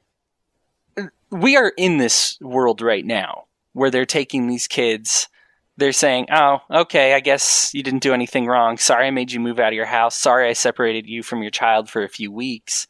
we 1.31 1.57
are 1.57 1.73
in 1.77 1.97
this 1.97 2.37
world 2.41 2.79
right 2.79 3.03
now 3.03 3.45
where 3.71 3.89
they're 3.89 4.05
taking 4.05 4.45
these 4.45 4.67
kids 4.67 5.29
they're 5.77 5.91
saying, 5.91 6.27
"Oh, 6.31 6.59
okay, 6.69 7.13
I 7.13 7.19
guess 7.19 7.73
you 7.73 7.83
didn't 7.83 8.03
do 8.03 8.13
anything 8.13 8.47
wrong. 8.47 8.77
Sorry 8.77 9.07
I 9.07 9.11
made 9.11 9.31
you 9.31 9.39
move 9.39 9.59
out 9.59 9.73
of 9.73 9.73
your 9.73 9.85
house. 9.85 10.15
Sorry 10.15 10.49
I 10.49 10.53
separated 10.53 11.07
you 11.07 11.23
from 11.23 11.41
your 11.41 11.51
child 11.51 11.89
for 11.89 12.03
a 12.03 12.09
few 12.09 12.31
weeks." 12.31 12.87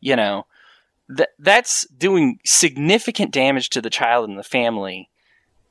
You 0.00 0.16
know, 0.16 0.46
that 1.08 1.30
that's 1.38 1.86
doing 1.88 2.38
significant 2.44 3.32
damage 3.32 3.70
to 3.70 3.80
the 3.80 3.90
child 3.90 4.28
and 4.28 4.38
the 4.38 4.44
family 4.44 5.08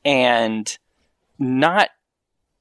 and 0.04 0.78
not 1.38 1.90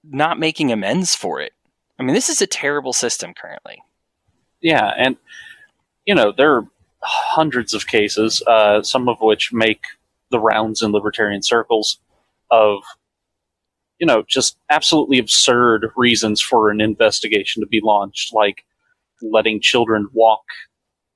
not 0.03 0.39
making 0.39 0.71
amends 0.71 1.15
for 1.15 1.41
it. 1.41 1.53
I 1.99 2.03
mean, 2.03 2.13
this 2.13 2.29
is 2.29 2.41
a 2.41 2.47
terrible 2.47 2.93
system 2.93 3.33
currently. 3.33 3.81
Yeah, 4.61 4.91
and 4.97 5.17
you 6.05 6.15
know, 6.15 6.31
there 6.31 6.55
are 6.55 6.67
hundreds 7.01 7.73
of 7.73 7.87
cases, 7.87 8.41
uh, 8.47 8.81
some 8.83 9.09
of 9.09 9.21
which 9.21 9.51
make 9.53 9.85
the 10.29 10.39
rounds 10.39 10.81
in 10.81 10.91
libertarian 10.91 11.41
circles 11.41 11.99
of 12.51 12.83
you 13.99 14.05
know, 14.05 14.23
just 14.27 14.57
absolutely 14.69 15.17
absurd 15.17 15.91
reasons 15.95 16.41
for 16.41 16.69
an 16.69 16.81
investigation 16.81 17.61
to 17.61 17.67
be 17.67 17.81
launched, 17.83 18.33
like 18.33 18.65
letting 19.21 19.59
children 19.59 20.07
walk 20.13 20.43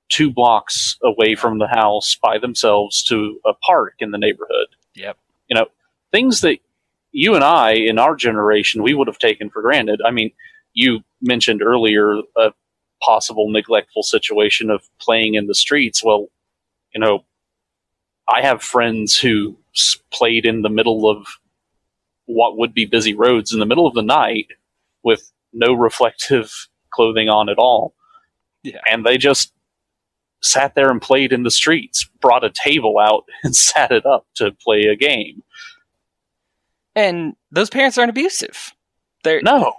two 0.10 0.32
blocks 0.32 0.98
away 1.04 1.36
from 1.36 1.60
the 1.60 1.68
house 1.68 2.18
by 2.22 2.38
themselves 2.38 3.04
to 3.04 3.40
a 3.46 3.54
park 3.54 3.94
in 4.00 4.12
the 4.12 4.18
neighborhood. 4.18 4.68
Yep. 4.96 5.18
You 5.48 5.56
know, 5.56 5.68
things 6.12 6.42
that 6.42 6.58
you 7.12 7.36
and 7.36 7.44
I, 7.44 7.72
in 7.72 8.00
our 8.00 8.16
generation, 8.16 8.84
we 8.84 8.94
would 8.94 9.08
have 9.08 9.20
taken 9.20 9.50
for 9.50 9.62
granted. 9.62 10.02
I 10.06 10.12
mean, 10.12 10.32
you 10.74 11.02
mentioned 11.22 11.62
earlier 11.62 12.16
a 12.38 12.52
possible 13.02 13.50
neglectful 13.50 14.04
situation 14.04 14.70
of 14.70 14.82
playing 15.00 15.36
in 15.36 15.48
the 15.48 15.56
streets. 15.56 16.04
Well, 16.04 16.28
you 16.94 17.00
know, 17.00 17.26
I 18.28 18.42
have 18.42 18.62
friends 18.62 19.18
who 19.18 19.58
played 20.12 20.46
in 20.46 20.62
the 20.62 20.70
middle 20.70 21.10
of 21.10 21.26
what 22.34 22.58
would 22.58 22.74
be 22.74 22.86
busy 22.86 23.14
roads 23.14 23.54
in 23.54 23.60
the 23.60 23.66
middle 23.66 23.88
of 23.88 23.94
the 23.94 24.02
night 24.02 24.48
with 25.04 25.32
no 25.54 25.74
reflective 25.74 26.68
clothing 26.92 27.30
on 27.30 27.50
at 27.50 27.58
all. 27.58 27.94
Yeah. 28.64 28.80
And 28.90 29.06
they 29.06 29.18
just 29.18 29.54
sat 30.42 30.76
there 30.76 30.90
and 30.90 31.02
played 31.02 31.34
in 31.34 31.44
the 31.44 31.52
streets, 31.52 32.08
brought 32.20 32.44
a 32.44 32.50
table 32.50 32.98
out 33.00 33.26
and 33.44 33.56
sat 33.56 33.92
it 33.92 34.06
up 34.06 34.28
to 34.36 34.52
play 34.52 34.82
a 34.82 34.96
game. 34.96 35.44
And 36.96 37.36
those 37.52 37.70
parents 37.70 37.98
aren't 37.98 38.10
abusive. 38.10 38.74
They're 39.24 39.42
No. 39.42 39.74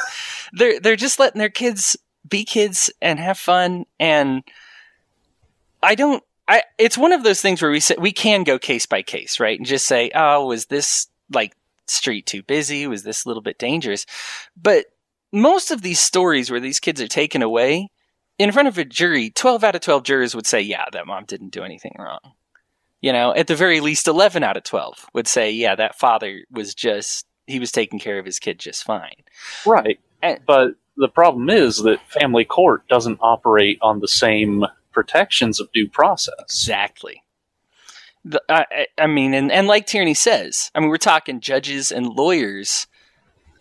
they're 0.52 0.80
they're 0.80 0.96
just 0.96 1.18
letting 1.18 1.38
their 1.38 1.50
kids 1.50 1.96
be 2.26 2.44
kids 2.44 2.90
and 3.02 3.18
have 3.18 3.36
fun 3.38 3.84
and 4.00 4.42
I 5.82 5.94
don't 5.94 6.22
I 6.48 6.62
it's 6.78 6.96
one 6.96 7.12
of 7.12 7.22
those 7.22 7.42
things 7.42 7.60
where 7.60 7.70
we 7.70 7.80
say 7.80 7.96
we 7.98 8.12
can 8.12 8.44
go 8.44 8.58
case 8.58 8.86
by 8.86 9.02
case, 9.02 9.40
right? 9.40 9.58
And 9.58 9.66
just 9.66 9.86
say, 9.86 10.10
"Oh, 10.14 10.46
was 10.46 10.66
this 10.66 11.08
like 11.32 11.54
street 11.88 12.26
too 12.26 12.42
busy? 12.42 12.86
Was 12.86 13.02
this 13.02 13.24
a 13.24 13.28
little 13.28 13.42
bit 13.42 13.58
dangerous?" 13.58 14.06
But 14.56 14.86
most 15.32 15.70
of 15.70 15.82
these 15.82 16.00
stories 16.00 16.50
where 16.50 16.60
these 16.60 16.80
kids 16.80 17.00
are 17.00 17.08
taken 17.08 17.42
away 17.42 17.88
in 18.38 18.52
front 18.52 18.68
of 18.68 18.78
a 18.78 18.84
jury, 18.84 19.30
12 19.30 19.64
out 19.64 19.74
of 19.74 19.80
12 19.80 20.02
jurors 20.04 20.34
would 20.34 20.46
say, 20.46 20.60
"Yeah, 20.60 20.84
that 20.92 21.06
mom 21.06 21.24
didn't 21.24 21.50
do 21.50 21.64
anything 21.64 21.94
wrong." 21.98 22.20
You 23.00 23.12
know, 23.12 23.34
at 23.34 23.48
the 23.48 23.56
very 23.56 23.80
least 23.80 24.08
11 24.08 24.42
out 24.42 24.56
of 24.56 24.64
12 24.64 25.06
would 25.12 25.28
say, 25.28 25.50
"Yeah, 25.50 25.74
that 25.74 25.98
father 25.98 26.44
was 26.50 26.74
just 26.74 27.26
he 27.46 27.58
was 27.58 27.70
taking 27.70 27.98
care 27.98 28.18
of 28.18 28.24
his 28.24 28.38
kid 28.38 28.58
just 28.58 28.84
fine." 28.84 29.24
Right. 29.66 30.00
And- 30.22 30.40
but 30.46 30.70
the 30.96 31.08
problem 31.08 31.50
is 31.50 31.82
that 31.82 31.98
family 32.08 32.44
court 32.44 32.86
doesn't 32.88 33.18
operate 33.20 33.78
on 33.82 34.00
the 34.00 34.08
same 34.08 34.64
protections 34.92 35.60
of 35.60 35.70
due 35.72 35.88
process. 35.88 36.34
Exactly. 36.40 37.22
The, 38.24 38.42
I, 38.48 38.86
I- 38.98 39.06
mean, 39.06 39.34
and, 39.34 39.52
and 39.52 39.66
like 39.66 39.86
Tierney 39.86 40.14
says, 40.14 40.70
I 40.74 40.80
mean, 40.80 40.88
we're 40.88 40.96
talking 40.96 41.40
judges 41.40 41.92
and 41.92 42.06
lawyers 42.06 42.86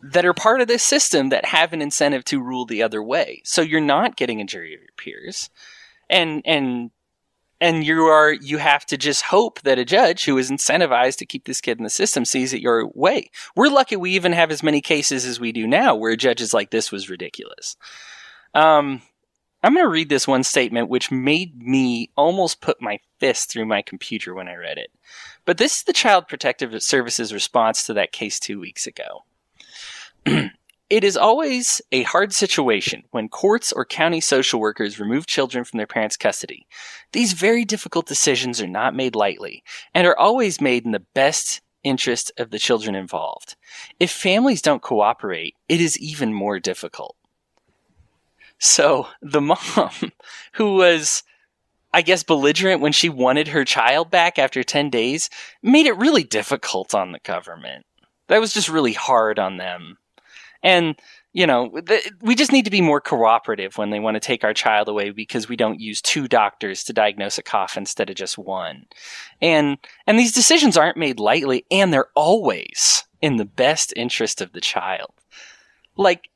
that 0.01 0.25
are 0.25 0.33
part 0.33 0.61
of 0.61 0.67
this 0.67 0.83
system 0.83 1.29
that 1.29 1.45
have 1.45 1.73
an 1.73 1.81
incentive 1.81 2.25
to 2.25 2.41
rule 2.41 2.65
the 2.65 2.83
other 2.83 3.01
way. 3.01 3.41
So 3.45 3.61
you're 3.61 3.81
not 3.81 4.17
getting 4.17 4.41
a 4.41 4.45
jury 4.45 4.73
of 4.73 4.81
your 4.81 4.89
peers, 4.97 5.49
and 6.09 6.41
and 6.45 6.91
and 7.61 7.85
you 7.85 8.03
are 8.03 8.33
you 8.33 8.57
have 8.57 8.85
to 8.87 8.97
just 8.97 9.21
hope 9.23 9.61
that 9.61 9.79
a 9.79 9.85
judge 9.85 10.25
who 10.25 10.37
is 10.37 10.51
incentivized 10.51 11.17
to 11.17 11.25
keep 11.25 11.45
this 11.45 11.61
kid 11.61 11.77
in 11.77 11.85
the 11.85 11.89
system 11.89 12.25
sees 12.25 12.53
it 12.53 12.61
your 12.61 12.87
way. 12.93 13.29
We're 13.55 13.69
lucky 13.69 13.95
we 13.95 14.11
even 14.11 14.33
have 14.33 14.51
as 14.51 14.61
many 14.63 14.81
cases 14.81 15.25
as 15.25 15.39
we 15.39 15.53
do 15.53 15.65
now 15.65 15.95
where 15.95 16.11
a 16.11 16.17
judge 16.17 16.41
is 16.41 16.53
like, 16.53 16.71
"This 16.71 16.91
was 16.91 17.09
ridiculous." 17.09 17.77
Um, 18.53 19.01
I'm 19.63 19.73
going 19.73 19.85
to 19.85 19.89
read 19.89 20.09
this 20.09 20.27
one 20.27 20.43
statement, 20.43 20.89
which 20.89 21.09
made 21.09 21.65
me 21.65 22.11
almost 22.17 22.59
put 22.59 22.81
my 22.81 22.99
fist 23.19 23.49
through 23.49 23.65
my 23.65 23.81
computer 23.81 24.33
when 24.33 24.49
I 24.49 24.55
read 24.55 24.77
it. 24.77 24.91
But 25.45 25.57
this 25.57 25.77
is 25.77 25.83
the 25.83 25.93
Child 25.93 26.27
Protective 26.27 26.83
Services 26.83 27.33
response 27.33 27.85
to 27.85 27.93
that 27.93 28.11
case 28.11 28.39
two 28.39 28.59
weeks 28.59 28.85
ago. 28.85 29.23
it 30.89 31.03
is 31.05 31.15
always 31.15 31.81
a 31.93 32.03
hard 32.03 32.33
situation 32.33 33.03
when 33.11 33.29
courts 33.29 33.71
or 33.71 33.85
county 33.85 34.19
social 34.19 34.59
workers 34.59 34.99
remove 34.99 35.27
children 35.27 35.63
from 35.63 35.77
their 35.77 35.87
parents' 35.87 36.17
custody. 36.17 36.67
These 37.13 37.31
very 37.31 37.63
difficult 37.63 38.05
decisions 38.05 38.61
are 38.61 38.67
not 38.67 38.93
made 38.93 39.15
lightly 39.15 39.63
and 39.93 40.05
are 40.05 40.17
always 40.17 40.59
made 40.59 40.83
in 40.83 40.91
the 40.91 41.05
best 41.13 41.61
interest 41.83 42.33
of 42.37 42.49
the 42.49 42.59
children 42.59 42.95
involved. 42.95 43.55
If 43.97 44.11
families 44.11 44.61
don't 44.61 44.81
cooperate, 44.81 45.55
it 45.69 45.79
is 45.79 45.97
even 45.99 46.33
more 46.33 46.59
difficult. 46.59 47.15
So 48.63 49.07
the 49.21 49.41
mom, 49.41 49.91
who 50.53 50.75
was, 50.75 51.23
I 51.93 52.01
guess, 52.01 52.23
belligerent 52.23 52.79
when 52.79 52.93
she 52.93 53.09
wanted 53.09 53.49
her 53.49 53.65
child 53.65 54.09
back 54.09 54.39
after 54.39 54.63
10 54.63 54.89
days, 54.89 55.29
made 55.61 55.85
it 55.85 55.97
really 55.97 56.23
difficult 56.23 56.95
on 56.95 57.11
the 57.11 57.19
government. 57.19 57.85
That 58.29 58.39
was 58.39 58.53
just 58.53 58.69
really 58.69 58.93
hard 58.93 59.37
on 59.37 59.57
them. 59.57 59.97
And, 60.63 60.95
you 61.33 61.45
know, 61.45 61.77
we 62.21 62.35
just 62.35 62.53
need 62.53 62.63
to 62.63 62.71
be 62.71 62.79
more 62.79 63.01
cooperative 63.01 63.77
when 63.77 63.89
they 63.89 63.99
want 63.99 64.15
to 64.15 64.21
take 64.21 64.45
our 64.45 64.53
child 64.53 64.87
away 64.87 65.09
because 65.09 65.49
we 65.49 65.57
don't 65.57 65.81
use 65.81 66.01
two 66.01 66.29
doctors 66.29 66.85
to 66.85 66.93
diagnose 66.93 67.37
a 67.37 67.43
cough 67.43 67.75
instead 67.75 68.09
of 68.09 68.15
just 68.15 68.37
one. 68.37 68.85
And, 69.41 69.77
and 70.07 70.17
these 70.17 70.31
decisions 70.31 70.77
aren't 70.77 70.95
made 70.95 71.19
lightly 71.19 71.65
and 71.69 71.91
they're 71.91 72.11
always 72.15 73.03
in 73.21 73.35
the 73.35 73.45
best 73.45 73.91
interest 73.97 74.39
of 74.39 74.53
the 74.53 74.61
child. 74.61 75.11
Like, 75.97 76.29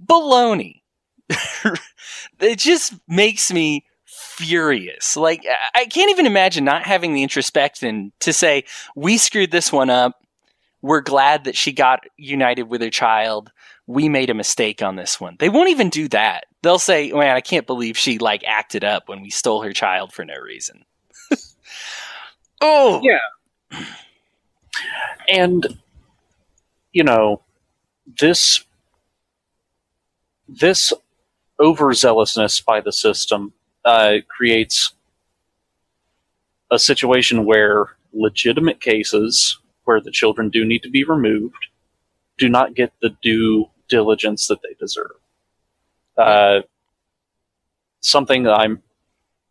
baloney 0.00 0.83
it 2.40 2.58
just 2.58 2.94
makes 3.08 3.52
me 3.52 3.84
furious. 4.04 5.16
Like 5.16 5.44
I- 5.74 5.86
can't 5.86 6.10
even 6.10 6.26
imagine 6.26 6.64
not 6.64 6.84
having 6.84 7.14
the 7.14 7.22
introspection 7.22 8.12
to 8.20 8.32
say 8.32 8.64
we 8.96 9.18
screwed 9.18 9.50
this 9.50 9.72
one 9.72 9.90
up. 9.90 10.20
We're 10.82 11.00
glad 11.00 11.44
that 11.44 11.56
she 11.56 11.72
got 11.72 12.04
united 12.18 12.64
with 12.64 12.82
her 12.82 12.90
child. 12.90 13.50
We 13.86 14.08
made 14.08 14.28
a 14.30 14.34
mistake 14.34 14.82
on 14.82 14.96
this 14.96 15.20
one. 15.20 15.36
They 15.38 15.48
won't 15.48 15.70
even 15.70 15.88
do 15.88 16.08
that. 16.08 16.44
They'll 16.62 16.78
say, 16.78 17.10
"Man, 17.12 17.34
I 17.36 17.40
can't 17.40 17.66
believe 17.66 17.96
she 17.96 18.18
like 18.18 18.44
acted 18.46 18.84
up 18.84 19.08
when 19.08 19.22
we 19.22 19.30
stole 19.30 19.62
her 19.62 19.72
child 19.72 20.12
for 20.12 20.24
no 20.24 20.36
reason." 20.36 20.84
oh, 22.60 23.00
Yeah. 23.02 23.18
and 25.28 25.66
you 26.92 27.02
know 27.04 27.40
this 28.20 28.64
this 30.48 30.92
overzealousness 31.60 32.64
by 32.64 32.80
the 32.80 32.92
system 32.92 33.52
uh, 33.84 34.16
creates 34.28 34.92
a 36.70 36.78
situation 36.78 37.44
where 37.44 37.86
legitimate 38.12 38.80
cases 38.80 39.58
where 39.84 40.00
the 40.00 40.10
children 40.10 40.48
do 40.48 40.64
need 40.64 40.82
to 40.82 40.90
be 40.90 41.04
removed 41.04 41.68
do 42.38 42.48
not 42.48 42.74
get 42.74 42.92
the 43.00 43.10
due 43.22 43.66
diligence 43.88 44.48
that 44.48 44.60
they 44.62 44.74
deserve. 44.78 45.12
Uh, 46.16 46.60
something 48.00 48.44
that 48.44 48.54
I'm 48.54 48.82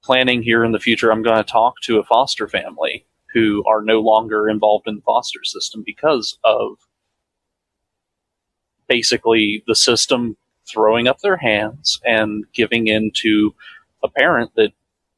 planning 0.04 0.44
here 0.44 0.64
in 0.64 0.72
the 0.72 0.80
future, 0.80 1.12
I'm 1.12 1.24
going 1.24 1.38
to 1.38 1.50
talk 1.50 1.76
to 1.84 2.00
a 2.00 2.04
foster 2.04 2.48
family 2.48 3.06
who 3.34 3.64
are 3.68 3.82
no 3.82 4.00
longer 4.00 4.50
involved 4.50 4.88
in 4.88 4.96
the 4.96 5.02
foster 5.02 5.44
system 5.44 5.84
because 5.86 6.38
of 6.44 6.78
basically 8.88 9.64
the 9.66 9.76
system 9.76 10.38
throwing 10.68 11.08
up 11.08 11.20
their 11.20 11.38
hands 11.38 12.00
and 12.06 12.46
giving 12.54 12.88
in 12.88 13.12
to 13.16 13.54
a 14.04 14.08
parent 14.10 14.52
that 14.56 14.72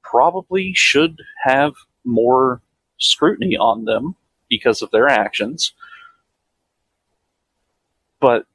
probably 0.04 0.74
should 0.74 1.20
have 1.44 1.74
more 2.04 2.62
scrutiny 2.98 3.58
on 3.58 3.86
them 3.86 4.16
because 4.50 4.82
of 4.82 4.92
their 4.92 5.08
actions. 5.08 5.74
But 8.20 8.46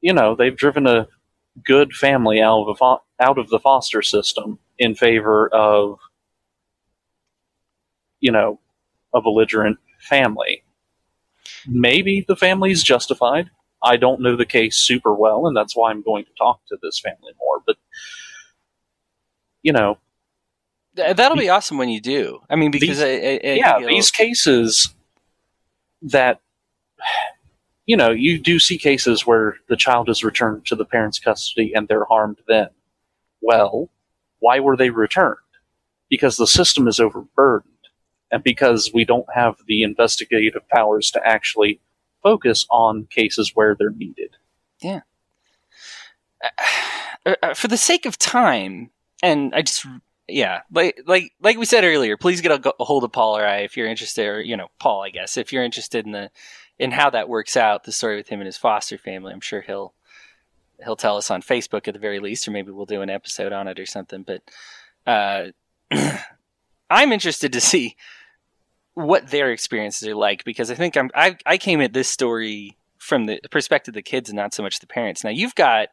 you 0.00 0.12
know, 0.12 0.34
they've 0.34 0.56
driven 0.56 0.86
a 0.86 1.08
good 1.64 1.94
family 1.94 2.40
out 2.40 2.66
of 2.66 2.78
fo- 2.78 3.02
out 3.18 3.38
of 3.38 3.48
the 3.48 3.58
foster 3.58 4.02
system 4.02 4.58
in 4.78 4.94
favor 4.94 5.48
of 5.48 5.98
you 8.20 8.30
know 8.30 8.60
a 9.14 9.20
belligerent 9.20 9.78
family. 10.00 10.62
Maybe 11.66 12.24
the 12.26 12.36
family's 12.36 12.82
justified. 12.82 13.50
I 13.82 13.96
don't 13.96 14.20
know 14.20 14.36
the 14.36 14.46
case 14.46 14.76
super 14.76 15.14
well, 15.14 15.46
and 15.46 15.56
that's 15.56 15.76
why 15.76 15.90
I'm 15.90 16.02
going 16.02 16.24
to 16.24 16.30
talk 16.38 16.60
to 16.68 16.78
this 16.82 16.98
family 16.98 17.32
more. 17.38 17.62
But 17.66 17.76
you 19.62 19.72
know, 19.72 19.98
that'll 20.94 21.36
be 21.36 21.48
awesome 21.48 21.78
when 21.78 21.88
you 21.88 22.00
do. 22.00 22.40
I 22.48 22.56
mean, 22.56 22.70
because 22.70 22.98
These- 22.98 23.02
I, 23.02 23.48
I, 23.48 23.52
I 23.52 23.54
yeah, 23.54 23.86
these 23.86 24.10
cases 24.10 24.94
that 26.02 26.40
you 27.86 27.96
know, 27.96 28.10
you 28.10 28.38
do 28.38 28.58
see 28.58 28.78
cases 28.78 29.26
where 29.26 29.56
the 29.68 29.76
child 29.76 30.08
is 30.08 30.24
returned 30.24 30.66
to 30.66 30.74
the 30.74 30.84
parents' 30.84 31.20
custody 31.20 31.72
and 31.72 31.86
they're 31.86 32.04
harmed 32.04 32.38
then. 32.48 32.68
Well, 33.40 33.90
why 34.40 34.58
were 34.58 34.76
they 34.76 34.90
returned? 34.90 35.36
Because 36.10 36.36
the 36.36 36.48
system 36.48 36.88
is 36.88 36.98
overburdened 36.98 37.72
and 38.32 38.42
because 38.42 38.90
we 38.92 39.04
don't 39.04 39.26
have 39.32 39.56
the 39.68 39.82
investigative 39.82 40.68
powers 40.68 41.12
to 41.12 41.24
actually 41.24 41.80
focus 42.26 42.66
on 42.72 43.06
cases 43.08 43.52
where 43.54 43.76
they're 43.78 43.90
needed. 43.90 44.36
Yeah. 44.82 45.02
uh, 47.24 47.54
for 47.54 47.68
the 47.68 47.76
sake 47.76 48.04
of 48.04 48.18
time, 48.18 48.90
and 49.22 49.54
I 49.54 49.62
just 49.62 49.86
yeah, 50.26 50.62
like 50.72 51.00
like 51.06 51.32
like 51.40 51.56
we 51.56 51.64
said 51.66 51.84
earlier, 51.84 52.16
please 52.16 52.40
get 52.40 52.66
a, 52.66 52.74
a 52.80 52.84
hold 52.84 53.04
of 53.04 53.12
Paul 53.12 53.38
or 53.38 53.46
I 53.46 53.58
if 53.58 53.76
you're 53.76 53.86
interested, 53.86 54.26
or 54.26 54.40
you 54.40 54.56
know 54.56 54.68
Paul, 54.80 55.02
I 55.02 55.10
guess, 55.10 55.36
if 55.36 55.52
you're 55.52 55.62
interested 55.62 56.04
in 56.04 56.10
the 56.10 56.30
in 56.80 56.90
how 56.90 57.10
that 57.10 57.28
works 57.28 57.56
out, 57.56 57.84
the 57.84 57.92
story 57.92 58.16
with 58.16 58.28
him 58.28 58.40
and 58.40 58.46
his 58.46 58.56
foster 58.56 58.98
family. 58.98 59.32
I'm 59.32 59.40
sure 59.40 59.60
he'll 59.60 59.94
he'll 60.82 60.96
tell 60.96 61.16
us 61.16 61.30
on 61.30 61.42
Facebook 61.42 61.86
at 61.86 61.94
the 61.94 62.00
very 62.00 62.18
least, 62.18 62.48
or 62.48 62.50
maybe 62.50 62.72
we'll 62.72 62.86
do 62.86 63.02
an 63.02 63.10
episode 63.10 63.52
on 63.52 63.68
it 63.68 63.78
or 63.78 63.86
something. 63.86 64.24
But 64.24 64.42
uh, 65.06 65.52
I'm 66.90 67.12
interested 67.12 67.52
to 67.52 67.60
see 67.60 67.96
what 68.96 69.28
their 69.28 69.52
experiences 69.52 70.08
are 70.08 70.14
like 70.14 70.42
because 70.44 70.70
I 70.70 70.74
think 70.74 70.96
I'm 70.96 71.10
I, 71.14 71.36
I 71.44 71.58
came 71.58 71.82
at 71.82 71.92
this 71.92 72.08
story 72.08 72.76
from 72.98 73.26
the 73.26 73.38
perspective 73.50 73.92
of 73.92 73.96
the 73.96 74.02
kids 74.02 74.30
and 74.30 74.36
not 74.36 74.54
so 74.54 74.62
much 74.62 74.80
the 74.80 74.86
parents. 74.86 75.22
Now 75.22 75.30
you've 75.30 75.54
got 75.54 75.90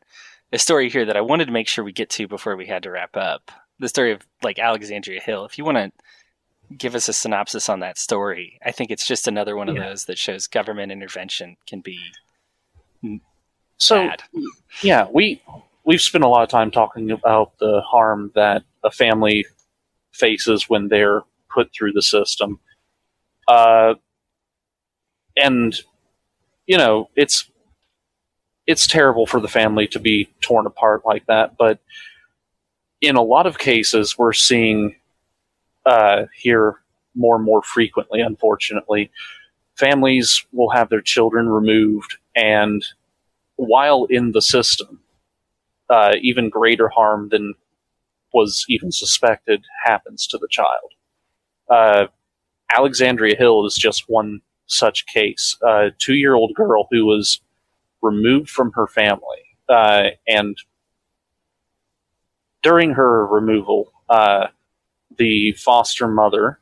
a 0.54 0.58
story 0.58 0.90
here 0.90 1.04
that 1.06 1.18
I 1.18 1.22
wanted 1.22 1.46
to 1.46 1.52
make 1.52 1.68
sure 1.68 1.84
we 1.84 1.92
get 1.92 2.10
to 2.12 2.28
before 2.30 2.56
we 2.56 2.66
had 2.66 2.84
to 2.84 2.92
wrap 2.92 3.18
up. 3.18 3.52
The 3.78 3.90
story 3.90 4.14
of 4.14 4.22
like 4.42 4.58
Alexandria 4.58 5.20
Hill. 5.20 5.44
If 5.44 5.58
you 5.58 5.66
want 5.66 5.78
to 5.78 5.92
give 6.78 6.96
us 6.96 7.10
a 7.10 7.14
synopsis 7.14 7.68
on 7.68 7.82
that 7.82 7.98
story, 7.98 8.58
I 8.66 8.72
think 8.72 8.90
it's 8.90 9.06
just 9.06 9.28
another 9.28 9.58
one 9.58 9.68
of 9.68 9.76
those 9.76 10.06
that 10.06 10.18
shows 10.18 10.48
government 10.48 10.92
intervention 10.92 11.58
can 11.68 11.82
be 11.82 12.00
So 13.78 14.08
bad. 14.08 14.24
yeah, 14.82 15.08
we 15.12 15.42
we've 15.84 16.02
spent 16.02 16.24
a 16.24 16.30
lot 16.30 16.44
of 16.44 16.50
time 16.50 16.72
talking 16.72 17.12
about 17.12 17.58
the 17.60 17.82
harm 17.82 18.32
that 18.36 18.64
a 18.82 18.92
family 18.92 19.46
faces 20.14 20.70
when 20.70 20.88
they're 20.88 21.24
put 21.54 21.74
through 21.74 21.92
the 21.92 22.02
system. 22.02 22.62
Uh, 23.48 23.96
and 25.36 25.80
you 26.68 26.78
know, 26.78 27.10
it's 27.16 27.50
it's 28.66 28.88
terrible 28.88 29.26
for 29.26 29.40
the 29.42 29.48
family 29.48 29.88
to 29.88 30.00
be 30.00 30.30
torn 30.42 30.66
apart 30.66 31.02
like 31.06 31.26
that, 31.26 31.58
but 31.58 31.80
in 33.02 33.16
a 33.18 33.22
lot 33.22 33.46
of 33.46 33.58
cases 33.58 34.18
we're 34.18 34.32
seeing 34.32 34.96
uh, 35.86 36.24
here 36.34 36.76
more 37.16 37.36
and 37.36 37.44
more 37.44 37.62
frequently, 37.62 38.22
unfortunately, 38.22 39.12
families 39.78 40.46
will 40.54 40.70
have 40.70 40.90
their 40.90 41.02
children 41.02 41.50
removed 41.50 42.18
and 42.36 42.86
while 43.56 44.06
in 44.10 44.32
the 44.32 44.42
system, 44.42 45.00
uh, 45.90 46.14
even 46.22 46.50
greater 46.50 46.90
harm 46.90 47.30
than 47.30 47.54
was 48.34 48.66
even 48.68 48.92
suspected 48.92 49.64
happens 49.86 50.26
to 50.28 50.38
the 50.38 50.48
child. 50.50 50.94
Uh, 51.70 52.08
Alexandria 52.76 53.36
Hill 53.38 53.66
is 53.66 53.76
just 53.76 54.10
one 54.10 54.42
such 54.66 55.06
case. 55.06 55.58
A 55.64 55.92
two 55.98 56.16
year 56.16 56.36
old 56.36 56.54
girl 56.56 56.88
who 56.92 57.06
was 57.06 57.42
removed 58.02 58.50
from 58.50 58.72
her 58.74 58.88
family, 58.88 59.44
uh, 59.70 60.10
and 60.28 60.58
during 62.62 62.92
her 62.92 63.26
removal, 63.28 63.92
uh, 64.10 64.48
the 65.18 65.52
foster 65.54 66.08
mother 66.08 66.60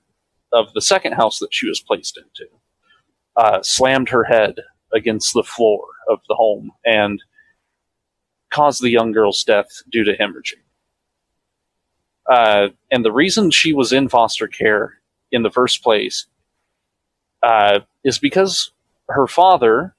of 0.52 0.74
the 0.74 0.82
second 0.82 1.14
house 1.14 1.40
that 1.40 1.54
she 1.54 1.68
was 1.68 1.80
placed 1.80 2.18
into 2.18 2.50
uh, 3.38 3.62
slammed 3.62 4.10
her 4.10 4.24
head 4.24 4.56
against 4.94 5.34
the 5.34 5.44
floor 5.44 5.86
of 6.10 6.20
the 6.28 6.36
home 6.36 6.72
and 6.86 7.24
caused 8.50 8.82
the 8.82 8.90
young 8.90 9.12
girl's 9.12 9.44
death 9.44 9.70
due 9.90 10.04
to 10.04 10.18
hemorrhaging. 10.18 10.60
Uh, 12.30 12.70
and 12.92 13.04
the 13.06 13.12
reason 13.12 13.50
she 13.50 13.74
was 13.74 13.94
in 13.94 14.10
foster 14.10 14.48
care 14.48 15.01
in 15.32 15.44
the 15.44 15.52
first 15.52 15.84
place 15.84 16.26
uh, 17.44 17.80
is 18.04 18.20
because 18.20 18.72
her 19.10 19.28
father 19.28 19.96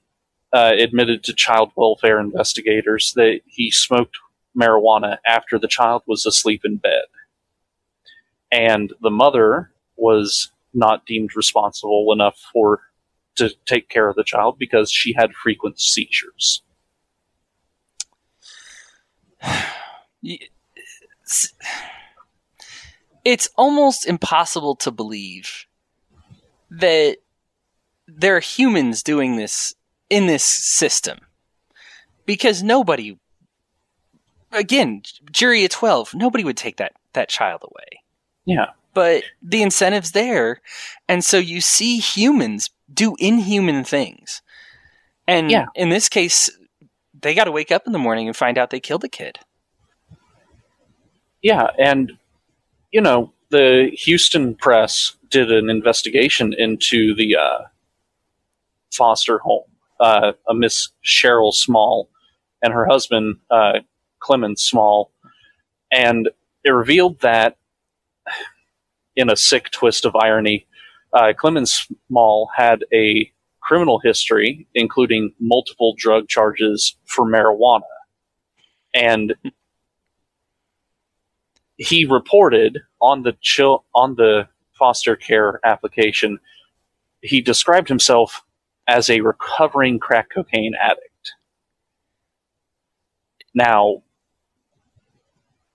uh, 0.53 0.71
admitted 0.77 1.23
to 1.23 1.33
child 1.33 1.71
welfare 1.75 2.19
investigators 2.19 3.13
that 3.15 3.41
he 3.45 3.71
smoked 3.71 4.17
marijuana 4.57 5.17
after 5.25 5.57
the 5.57 5.67
child 5.67 6.03
was 6.07 6.25
asleep 6.25 6.61
in 6.63 6.77
bed. 6.77 7.03
And 8.51 8.93
the 9.01 9.09
mother 9.09 9.71
was 9.95 10.51
not 10.73 11.05
deemed 11.05 11.35
responsible 11.35 12.11
enough 12.13 12.37
for 12.51 12.81
to 13.35 13.49
take 13.65 13.89
care 13.89 14.07
of 14.07 14.15
the 14.15 14.23
child 14.23 14.57
because 14.59 14.91
she 14.91 15.13
had 15.13 15.33
frequent 15.33 15.79
seizures. 15.79 16.61
It's- 23.23 23.49
almost 23.55 24.05
impossible 24.05 24.75
to 24.77 24.91
believe 24.91 25.65
that 26.69 27.17
there 28.07 28.35
are 28.35 28.39
humans 28.41 29.01
doing 29.03 29.37
this 29.37 29.73
in 30.09 30.27
this 30.27 30.43
system. 30.43 31.19
Because 32.25 32.63
nobody 32.63 33.17
again 34.51 35.01
jury 35.31 35.63
of 35.65 35.71
12 35.71 36.13
nobody 36.13 36.43
would 36.43 36.55
take 36.57 36.77
that 36.77 36.93
that 37.13 37.27
child 37.29 37.61
away. 37.63 38.01
Yeah. 38.45 38.67
but 38.93 39.23
the 39.41 39.63
incentive's 39.63 40.11
there. 40.11 40.61
And 41.07 41.23
so 41.25 41.37
you 41.39 41.61
see 41.61 41.97
humans 41.99 42.69
do 42.93 43.15
inhuman 43.17 43.83
things. 43.83 44.41
And 45.27 45.49
Yeah. 45.49 45.65
in 45.75 45.89
this 45.89 46.07
case 46.09 46.49
they 47.19 47.33
got 47.33 47.45
to 47.45 47.51
wake 47.51 47.71
up 47.71 47.87
in 47.87 47.93
the 47.93 47.99
morning 47.99 48.27
and 48.27 48.35
find 48.35 48.57
out 48.57 48.69
they 48.69 48.79
killed 48.79 49.03
a 49.03 49.09
kid. 49.09 49.39
Yeah, 51.41 51.67
and 51.79 52.17
you 52.93 53.01
know, 53.01 53.33
the 53.49 53.89
Houston 53.93 54.55
press 54.55 55.17
did 55.29 55.51
an 55.51 55.69
investigation 55.69 56.53
into 56.53 57.13
the 57.15 57.35
uh, 57.35 57.63
foster 58.93 59.39
home. 59.39 59.63
Uh, 59.99 60.33
a 60.49 60.53
Miss 60.53 60.89
Sherill 61.01 61.51
Small 61.51 62.09
and 62.61 62.73
her 62.73 62.85
husband 62.85 63.37
uh, 63.49 63.79
Clemens 64.19 64.61
Small, 64.61 65.11
and 65.91 66.29
it 66.63 66.69
revealed 66.69 67.19
that, 67.21 67.57
in 69.15 69.29
a 69.29 69.35
sick 69.35 69.69
twist 69.71 70.05
of 70.05 70.15
irony, 70.15 70.65
uh, 71.13 71.33
Clemens 71.37 71.87
Small 72.07 72.49
had 72.55 72.83
a 72.93 73.31
criminal 73.61 73.99
history, 74.03 74.67
including 74.75 75.33
multiple 75.39 75.93
drug 75.97 76.27
charges 76.27 76.95
for 77.05 77.25
marijuana, 77.25 77.81
and 78.93 79.35
he 81.77 82.05
reported 82.05 82.79
on 83.01 83.23
the 83.23 83.35
chil- 83.41 83.85
on 83.95 84.15
the 84.15 84.47
foster 84.73 85.15
care 85.15 85.59
application 85.65 86.39
he 87.21 87.41
described 87.41 87.89
himself 87.89 88.43
as 88.87 89.09
a 89.09 89.21
recovering 89.21 89.99
crack 89.99 90.29
cocaine 90.33 90.73
addict. 90.79 91.33
Now 93.53 94.03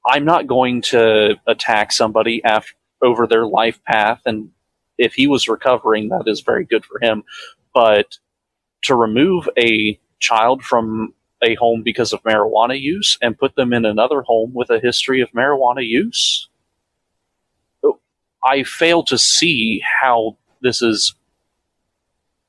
i'm 0.07 0.25
not 0.25 0.47
going 0.47 0.83
to 0.83 1.37
attack 1.47 1.93
somebody 1.93 2.43
after 2.45 2.75
over 3.03 3.27
their 3.27 3.47
life 3.47 3.83
path 3.85 4.21
and 4.27 4.51
if 4.99 5.15
he 5.15 5.27
was 5.27 5.49
recovering 5.49 6.09
that 6.09 6.25
is 6.27 6.41
very 6.41 6.65
good 6.65 6.85
for 6.85 7.01
him 7.03 7.23
but 7.75 8.19
to 8.83 8.95
remove 8.95 9.49
a 9.59 9.99
child 10.21 10.63
from 10.63 11.15
a 11.43 11.55
home 11.57 11.83
because 11.83 12.13
of 12.13 12.23
marijuana 12.23 12.81
use 12.81 13.17
and 13.23 13.39
put 13.39 13.55
them 13.55 13.73
in 13.73 13.85
another 13.85 14.23
home 14.23 14.53
with 14.55 14.71
a 14.71 14.81
history 14.81 15.21
of 15.21 15.31
marijuana 15.33 15.87
use. 15.87 16.49
I 18.43 18.63
fail 18.63 19.03
to 19.05 19.19
see 19.19 19.83
how 20.01 20.37
this 20.61 20.81
is 20.83 21.15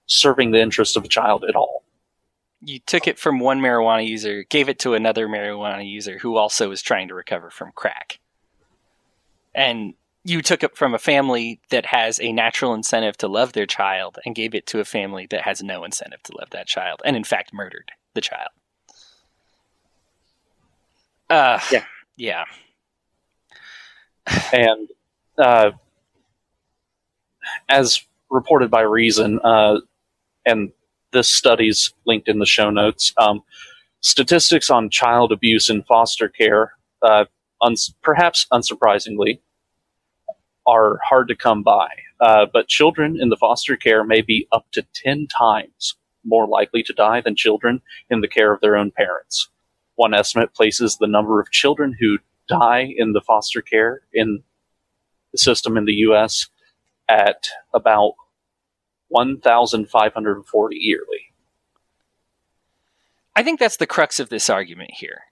serving 0.06 0.52
the 0.52 0.62
interest 0.62 0.98
of 0.98 1.06
a 1.06 1.08
child 1.08 1.44
at 1.44 1.56
all. 1.56 1.84
you 2.62 2.80
took 2.80 3.08
it 3.08 3.18
from 3.18 3.40
one 3.40 3.62
marijuana 3.62 4.06
user, 4.06 4.44
gave 4.44 4.68
it 4.70 4.80
to 4.80 4.94
another 4.94 5.28
marijuana 5.28 5.90
user 5.90 6.18
who 6.18 6.36
also 6.36 6.70
was 6.70 6.82
trying 6.82 7.08
to 7.08 7.14
recover 7.14 7.50
from 7.50 7.72
crack. 7.74 8.20
And 9.56 9.94
you 10.26 10.42
took 10.42 10.64
it 10.64 10.76
from 10.76 10.94
a 10.94 11.00
family 11.00 11.62
that 11.70 11.86
has 11.88 12.20
a 12.20 12.34
natural 12.34 12.74
incentive 12.74 13.18
to 13.18 13.28
love 13.28 13.54
their 13.54 13.66
child 13.66 14.20
and 14.26 14.36
gave 14.36 14.54
it 14.54 14.68
to 14.68 14.80
a 14.80 14.86
family 14.86 15.26
that 15.28 15.42
has 15.42 15.64
no 15.64 15.84
incentive 15.84 16.22
to 16.24 16.38
love 16.38 16.50
that 16.52 16.68
child 16.68 17.02
and 17.06 17.16
in 17.16 17.24
fact 17.24 17.54
murdered 17.54 17.92
the 18.14 18.22
child. 18.22 18.50
Uh 21.30 21.60
Yeah. 21.72 21.86
Yeah. 22.18 22.46
And 24.54 24.88
uh, 25.38 25.72
as 27.68 28.06
reported 28.30 28.70
by 28.70 28.82
Reason, 28.82 29.40
uh, 29.44 29.80
and 30.46 30.72
this 31.12 31.30
study's 31.30 31.94
linked 32.06 32.28
in 32.28 32.40
the 32.40 32.46
show 32.46 32.70
notes, 32.70 33.14
um, 33.18 33.42
statistics 34.02 34.70
on 34.70 34.90
child 34.90 35.32
abuse 35.32 35.70
in 35.70 35.84
foster 35.84 36.30
care, 36.30 36.74
uh, 37.02 37.26
uns- 37.62 37.94
perhaps 38.04 38.46
unsurprisingly, 38.52 39.40
are 40.68 41.00
hard 41.04 41.28
to 41.28 41.36
come 41.36 41.64
by. 41.64 41.88
Uh, 42.20 42.46
but 42.52 42.68
children 42.68 43.18
in 43.20 43.30
the 43.30 43.38
foster 43.38 43.76
care 43.76 44.04
may 44.04 44.22
be 44.22 44.48
up 44.52 44.68
to 44.72 44.86
10 44.94 45.28
times 45.28 45.96
more 46.26 46.46
likely 46.48 46.84
to 46.84 46.94
die 46.94 47.22
than 47.22 47.36
children 47.36 47.82
in 48.10 48.22
the 48.22 48.28
care 48.28 48.54
of 48.54 48.62
their 48.62 48.76
own 48.76 48.92
parents. 48.92 49.50
One 50.00 50.14
estimate 50.14 50.54
places 50.54 50.96
the 50.96 51.08
number 51.08 51.42
of 51.42 51.52
children 51.52 51.94
who 52.00 52.20
die 52.48 52.94
in 52.96 53.12
the 53.12 53.20
foster 53.20 53.62
care 53.62 54.00
in 54.14 54.44
the 55.34 55.38
system 55.38 55.76
in 55.76 55.84
the 55.84 55.94
U.S. 56.08 56.48
at 57.10 57.50
about 57.74 58.14
1,540 59.10 60.76
yearly. 60.78 61.04
I 63.36 63.44
think 63.44 63.60
that's 63.60 63.76
the 63.76 63.86
crux 63.86 64.22
of 64.22 64.30
this 64.30 64.50
argument 64.50 64.92
here. 64.94 65.24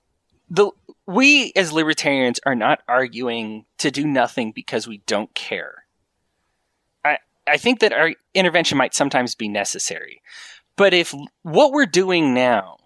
The 0.50 0.72
we 1.06 1.54
as 1.56 1.72
libertarians 1.72 2.42
are 2.46 2.54
not 2.54 2.82
arguing 2.90 3.64
to 3.78 3.90
do 3.90 4.06
nothing 4.06 4.52
because 4.52 4.86
we 4.86 4.98
don't 5.08 5.34
care. 5.34 5.86
I 7.06 7.20
I 7.48 7.56
think 7.56 7.80
that 7.80 7.94
our 7.94 8.16
intervention 8.34 8.78
might 8.78 8.94
sometimes 8.94 9.34
be 9.34 9.48
necessary. 9.48 10.22
But 10.76 10.94
if 10.94 11.16
what 11.44 11.72
we're 11.72 11.86
doing 11.86 12.34
now, 12.34 12.80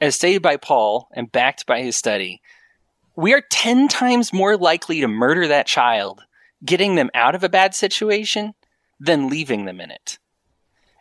as 0.00 0.14
stated 0.14 0.42
by 0.42 0.56
Paul 0.56 1.08
and 1.12 1.30
backed 1.30 1.66
by 1.66 1.82
his 1.82 1.96
study, 1.96 2.40
we 3.14 3.32
are 3.32 3.42
10 3.50 3.88
times 3.88 4.32
more 4.32 4.56
likely 4.56 5.00
to 5.00 5.08
murder 5.08 5.48
that 5.48 5.66
child, 5.66 6.22
getting 6.64 6.94
them 6.94 7.10
out 7.14 7.34
of 7.34 7.42
a 7.42 7.48
bad 7.48 7.74
situation, 7.74 8.54
than 9.00 9.28
leaving 9.28 9.64
them 9.64 9.80
in 9.80 9.90
it. 9.90 10.18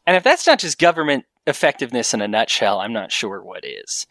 And 0.05 0.15
if 0.15 0.23
that's 0.23 0.47
not 0.47 0.60
just 0.60 0.79
government 0.79 1.25
effectiveness 1.47 2.13
in 2.13 2.21
a 2.21 2.27
nutshell, 2.27 2.79
I'm 2.79 2.93
not 2.93 3.12
sure 3.12 3.41
what 3.41 3.65
is. 3.65 4.05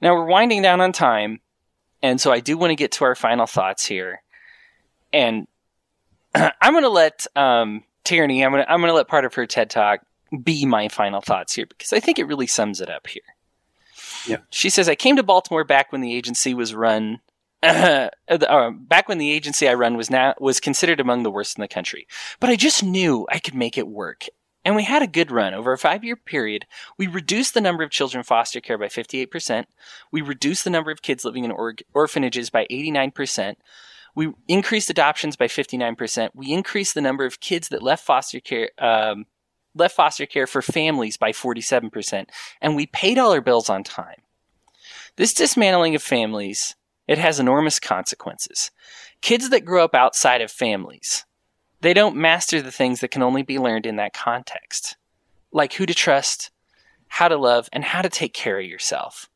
Now 0.00 0.14
we're 0.14 0.26
winding 0.26 0.62
down 0.62 0.80
on 0.80 0.92
time, 0.92 1.40
and 2.02 2.20
so 2.20 2.32
I 2.32 2.40
do 2.40 2.56
want 2.56 2.70
to 2.70 2.76
get 2.76 2.92
to 2.92 3.04
our 3.04 3.14
final 3.14 3.46
thoughts 3.46 3.84
here. 3.84 4.22
And 5.12 5.46
I'm 6.34 6.72
going 6.72 6.84
to 6.84 6.88
let 6.88 7.26
um, 7.34 7.84
Tierney, 8.04 8.44
I'm 8.44 8.52
going 8.52 8.64
to 8.64 8.70
I'm 8.70 8.80
going 8.80 8.90
to 8.90 8.94
let 8.94 9.08
part 9.08 9.24
of 9.24 9.34
her 9.34 9.46
TED 9.46 9.70
talk 9.70 10.00
be 10.42 10.66
my 10.66 10.88
final 10.88 11.20
thoughts 11.20 11.54
here 11.54 11.66
because 11.66 11.92
I 11.92 12.00
think 12.00 12.18
it 12.18 12.26
really 12.26 12.46
sums 12.46 12.80
it 12.80 12.90
up 12.90 13.06
here. 13.06 13.22
Yeah. 14.26 14.38
She 14.50 14.70
says, 14.70 14.88
I 14.88 14.94
came 14.94 15.16
to 15.16 15.22
Baltimore 15.22 15.64
back 15.64 15.92
when 15.92 16.00
the 16.00 16.14
agency 16.14 16.54
was 16.54 16.74
run. 16.74 17.20
Uh, 17.60 18.08
uh, 18.30 18.70
back 18.70 19.08
when 19.08 19.18
the 19.18 19.32
agency 19.32 19.68
I 19.68 19.74
run 19.74 19.96
was 19.96 20.10
now 20.10 20.32
was 20.38 20.60
considered 20.60 21.00
among 21.00 21.24
the 21.24 21.30
worst 21.30 21.58
in 21.58 21.62
the 21.62 21.66
country, 21.66 22.06
but 22.38 22.50
I 22.50 22.54
just 22.54 22.84
knew 22.84 23.26
I 23.30 23.40
could 23.40 23.54
make 23.54 23.76
it 23.76 23.88
work, 23.88 24.26
and 24.64 24.76
we 24.76 24.84
had 24.84 25.02
a 25.02 25.08
good 25.08 25.32
run 25.32 25.54
over 25.54 25.72
a 25.72 25.78
five 25.78 26.04
year 26.04 26.14
period. 26.14 26.66
We 26.98 27.08
reduced 27.08 27.54
the 27.54 27.60
number 27.60 27.82
of 27.82 27.90
children 27.90 28.20
in 28.20 28.24
foster 28.24 28.60
care 28.60 28.78
by 28.78 28.88
fifty 28.88 29.18
eight 29.18 29.32
percent. 29.32 29.66
We 30.12 30.20
reduced 30.20 30.62
the 30.62 30.70
number 30.70 30.92
of 30.92 31.02
kids 31.02 31.24
living 31.24 31.42
in 31.42 31.50
or- 31.50 31.74
orphanages 31.94 32.48
by 32.48 32.66
eighty 32.70 32.92
nine 32.92 33.10
percent. 33.10 33.58
We 34.14 34.32
increased 34.46 34.88
adoptions 34.88 35.34
by 35.34 35.48
fifty 35.48 35.76
nine 35.76 35.96
percent. 35.96 36.36
We 36.36 36.52
increased 36.52 36.94
the 36.94 37.00
number 37.00 37.24
of 37.24 37.40
kids 37.40 37.70
that 37.70 37.82
left 37.82 38.04
foster 38.04 38.38
care. 38.38 38.70
Um, 38.78 39.26
left 39.74 39.94
foster 39.94 40.26
care 40.26 40.46
for 40.46 40.62
families 40.62 41.16
by 41.16 41.32
47%, 41.32 42.26
and 42.60 42.76
we 42.76 42.86
paid 42.86 43.18
all 43.18 43.32
our 43.32 43.40
bills 43.40 43.68
on 43.68 43.84
time. 43.84 44.22
This 45.16 45.34
dismantling 45.34 45.94
of 45.94 46.02
families, 46.02 46.76
it 47.06 47.18
has 47.18 47.40
enormous 47.40 47.80
consequences. 47.80 48.70
Kids 49.20 49.50
that 49.50 49.64
grow 49.64 49.84
up 49.84 49.94
outside 49.94 50.40
of 50.40 50.50
families, 50.50 51.24
they 51.80 51.94
don't 51.94 52.16
master 52.16 52.60
the 52.60 52.72
things 52.72 53.00
that 53.00 53.10
can 53.10 53.22
only 53.22 53.42
be 53.42 53.58
learned 53.58 53.86
in 53.86 53.96
that 53.96 54.14
context, 54.14 54.96
like 55.52 55.74
who 55.74 55.86
to 55.86 55.94
trust, 55.94 56.50
how 57.08 57.28
to 57.28 57.36
love, 57.36 57.68
and 57.72 57.84
how 57.84 58.02
to 58.02 58.08
take 58.08 58.34
care 58.34 58.58
of 58.58 58.66
yourself. 58.66 59.28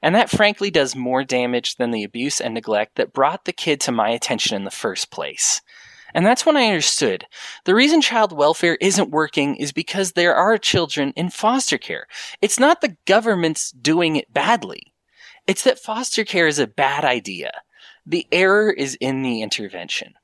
And 0.00 0.14
that 0.14 0.30
frankly 0.30 0.70
does 0.70 0.94
more 0.94 1.24
damage 1.24 1.76
than 1.76 1.90
the 1.90 2.04
abuse 2.04 2.40
and 2.40 2.54
neglect 2.54 2.96
that 2.96 3.12
brought 3.12 3.44
the 3.44 3.52
kid 3.52 3.80
to 3.82 3.92
my 3.92 4.10
attention 4.10 4.56
in 4.56 4.64
the 4.64 4.70
first 4.70 5.10
place. 5.10 5.60
And 6.14 6.24
that's 6.24 6.46
when 6.46 6.56
I 6.56 6.66
understood. 6.66 7.26
The 7.64 7.74
reason 7.74 8.00
child 8.00 8.32
welfare 8.32 8.76
isn't 8.80 9.10
working 9.10 9.56
is 9.56 9.72
because 9.72 10.12
there 10.12 10.34
are 10.34 10.56
children 10.58 11.12
in 11.16 11.30
foster 11.30 11.78
care. 11.78 12.06
It's 12.40 12.58
not 12.58 12.80
the 12.80 12.96
government's 13.04 13.70
doing 13.72 14.16
it 14.16 14.32
badly. 14.32 14.94
It's 15.46 15.64
that 15.64 15.78
foster 15.78 16.24
care 16.24 16.46
is 16.46 16.58
a 16.58 16.66
bad 16.66 17.04
idea. 17.04 17.52
The 18.06 18.26
error 18.32 18.70
is 18.70 18.96
in 19.00 19.22
the 19.22 19.42
intervention. 19.42 20.14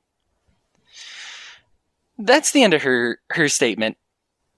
That's 2.17 2.51
the 2.51 2.63
end 2.63 2.73
of 2.73 2.83
her, 2.83 3.19
her 3.31 3.49
statement. 3.49 3.97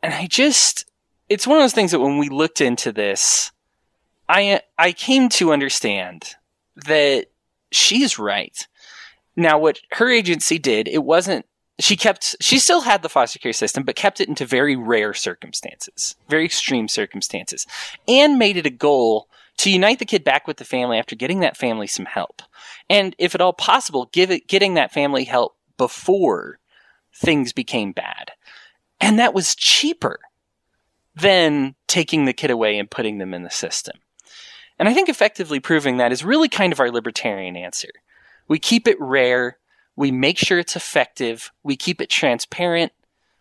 And 0.01 0.13
I 0.13 0.27
just, 0.27 0.85
it's 1.27 1.47
one 1.47 1.57
of 1.57 1.63
those 1.63 1.73
things 1.73 1.91
that 1.91 1.99
when 1.99 2.17
we 2.17 2.29
looked 2.29 2.61
into 2.61 2.91
this, 2.91 3.51
I, 4.29 4.61
I 4.77 4.91
came 4.91 5.29
to 5.29 5.51
understand 5.51 6.35
that 6.75 7.27
she's 7.71 8.19
right. 8.19 8.67
Now, 9.37 9.59
what 9.59 9.79
her 9.93 10.09
agency 10.09 10.57
did, 10.57 10.87
it 10.87 11.03
wasn't, 11.03 11.45
she 11.79 11.95
kept, 11.95 12.35
she 12.41 12.57
still 12.57 12.81
had 12.81 13.03
the 13.03 13.09
foster 13.09 13.37
care 13.37 13.53
system, 13.53 13.83
but 13.83 13.95
kept 13.95 14.19
it 14.19 14.27
into 14.27 14.45
very 14.45 14.75
rare 14.75 15.13
circumstances, 15.13 16.15
very 16.27 16.43
extreme 16.43 16.87
circumstances, 16.87 17.67
and 18.07 18.39
made 18.39 18.57
it 18.57 18.65
a 18.65 18.71
goal 18.71 19.29
to 19.57 19.69
unite 19.69 19.99
the 19.99 20.05
kid 20.05 20.23
back 20.23 20.47
with 20.47 20.57
the 20.57 20.65
family 20.65 20.97
after 20.97 21.15
getting 21.15 21.39
that 21.41 21.55
family 21.55 21.85
some 21.85 22.05
help. 22.05 22.41
And 22.89 23.15
if 23.19 23.35
at 23.35 23.41
all 23.41 23.53
possible, 23.53 24.09
give 24.11 24.31
it, 24.31 24.47
getting 24.47 24.73
that 24.73 24.91
family 24.91 25.23
help 25.23 25.55
before 25.77 26.59
things 27.13 27.53
became 27.53 27.91
bad. 27.91 28.31
And 28.99 29.19
that 29.19 29.35
was 29.35 29.55
cheaper 29.55 30.19
than 31.15 31.75
taking 31.87 32.25
the 32.25 32.33
kid 32.33 32.51
away 32.51 32.77
and 32.77 32.89
putting 32.89 33.19
them 33.19 33.33
in 33.33 33.43
the 33.43 33.49
system. 33.49 33.97
And 34.79 34.87
I 34.87 34.93
think 34.93 35.09
effectively 35.09 35.59
proving 35.59 35.97
that 35.97 36.11
is 36.11 36.23
really 36.23 36.49
kind 36.49 36.73
of 36.73 36.79
our 36.79 36.91
libertarian 36.91 37.55
answer. 37.55 37.89
We 38.47 38.59
keep 38.59 38.87
it 38.87 38.99
rare. 38.99 39.57
We 39.95 40.11
make 40.11 40.37
sure 40.37 40.59
it's 40.59 40.75
effective. 40.75 41.51
We 41.63 41.75
keep 41.75 42.01
it 42.01 42.09
transparent. 42.09 42.91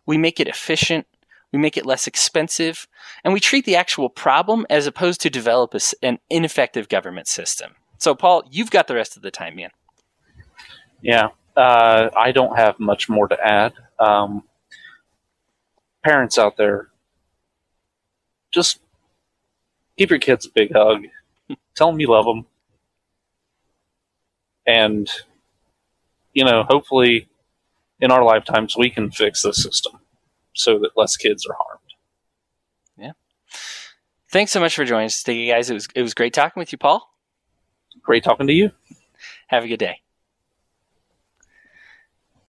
We 0.06 0.16
make 0.16 0.40
it 0.40 0.48
efficient. 0.48 1.06
We 1.52 1.58
make 1.58 1.76
it 1.76 1.86
less 1.86 2.06
expensive. 2.06 2.88
And 3.24 3.32
we 3.32 3.40
treat 3.40 3.64
the 3.64 3.76
actual 3.76 4.08
problem 4.08 4.66
as 4.68 4.86
opposed 4.86 5.20
to 5.22 5.30
develop 5.30 5.74
a, 5.74 5.80
an 6.02 6.18
ineffective 6.28 6.88
government 6.88 7.28
system. 7.28 7.74
So, 7.98 8.14
Paul, 8.14 8.44
you've 8.50 8.70
got 8.70 8.88
the 8.88 8.94
rest 8.94 9.16
of 9.16 9.22
the 9.22 9.30
time, 9.30 9.56
man. 9.56 9.70
Yeah. 11.00 11.28
Uh, 11.56 12.10
I 12.16 12.32
don't 12.32 12.56
have 12.56 12.78
much 12.78 13.08
more 13.08 13.28
to 13.28 13.38
add. 13.42 13.72
Um, 13.98 14.42
parents 16.04 16.38
out 16.38 16.56
there, 16.56 16.88
just 18.52 18.80
give 19.96 20.10
your 20.10 20.18
kids 20.18 20.46
a 20.46 20.50
big 20.50 20.72
hug. 20.74 21.06
Tell 21.74 21.90
them 21.90 22.00
you 22.00 22.08
love 22.08 22.26
them. 22.26 22.46
And, 24.66 25.08
you 26.32 26.44
know, 26.44 26.64
hopefully 26.68 27.28
in 28.00 28.10
our 28.10 28.24
lifetimes 28.24 28.76
we 28.76 28.90
can 28.90 29.10
fix 29.10 29.42
the 29.42 29.52
system 29.52 30.00
so 30.54 30.78
that 30.80 30.90
less 30.96 31.16
kids 31.16 31.46
are 31.46 31.56
harmed. 31.58 31.80
Yeah. 32.96 33.12
Thanks 34.30 34.52
so 34.52 34.60
much 34.60 34.74
for 34.74 34.84
joining 34.84 35.06
us 35.06 35.22
today, 35.22 35.48
guys. 35.48 35.70
It 35.70 35.74
was, 35.74 35.88
it 35.94 36.02
was 36.02 36.14
great 36.14 36.34
talking 36.34 36.60
with 36.60 36.72
you, 36.72 36.78
Paul. 36.78 37.08
Great 38.02 38.24
talking 38.24 38.46
to 38.46 38.52
you. 38.52 38.72
Have 39.48 39.64
a 39.64 39.68
good 39.68 39.78
day. 39.78 40.00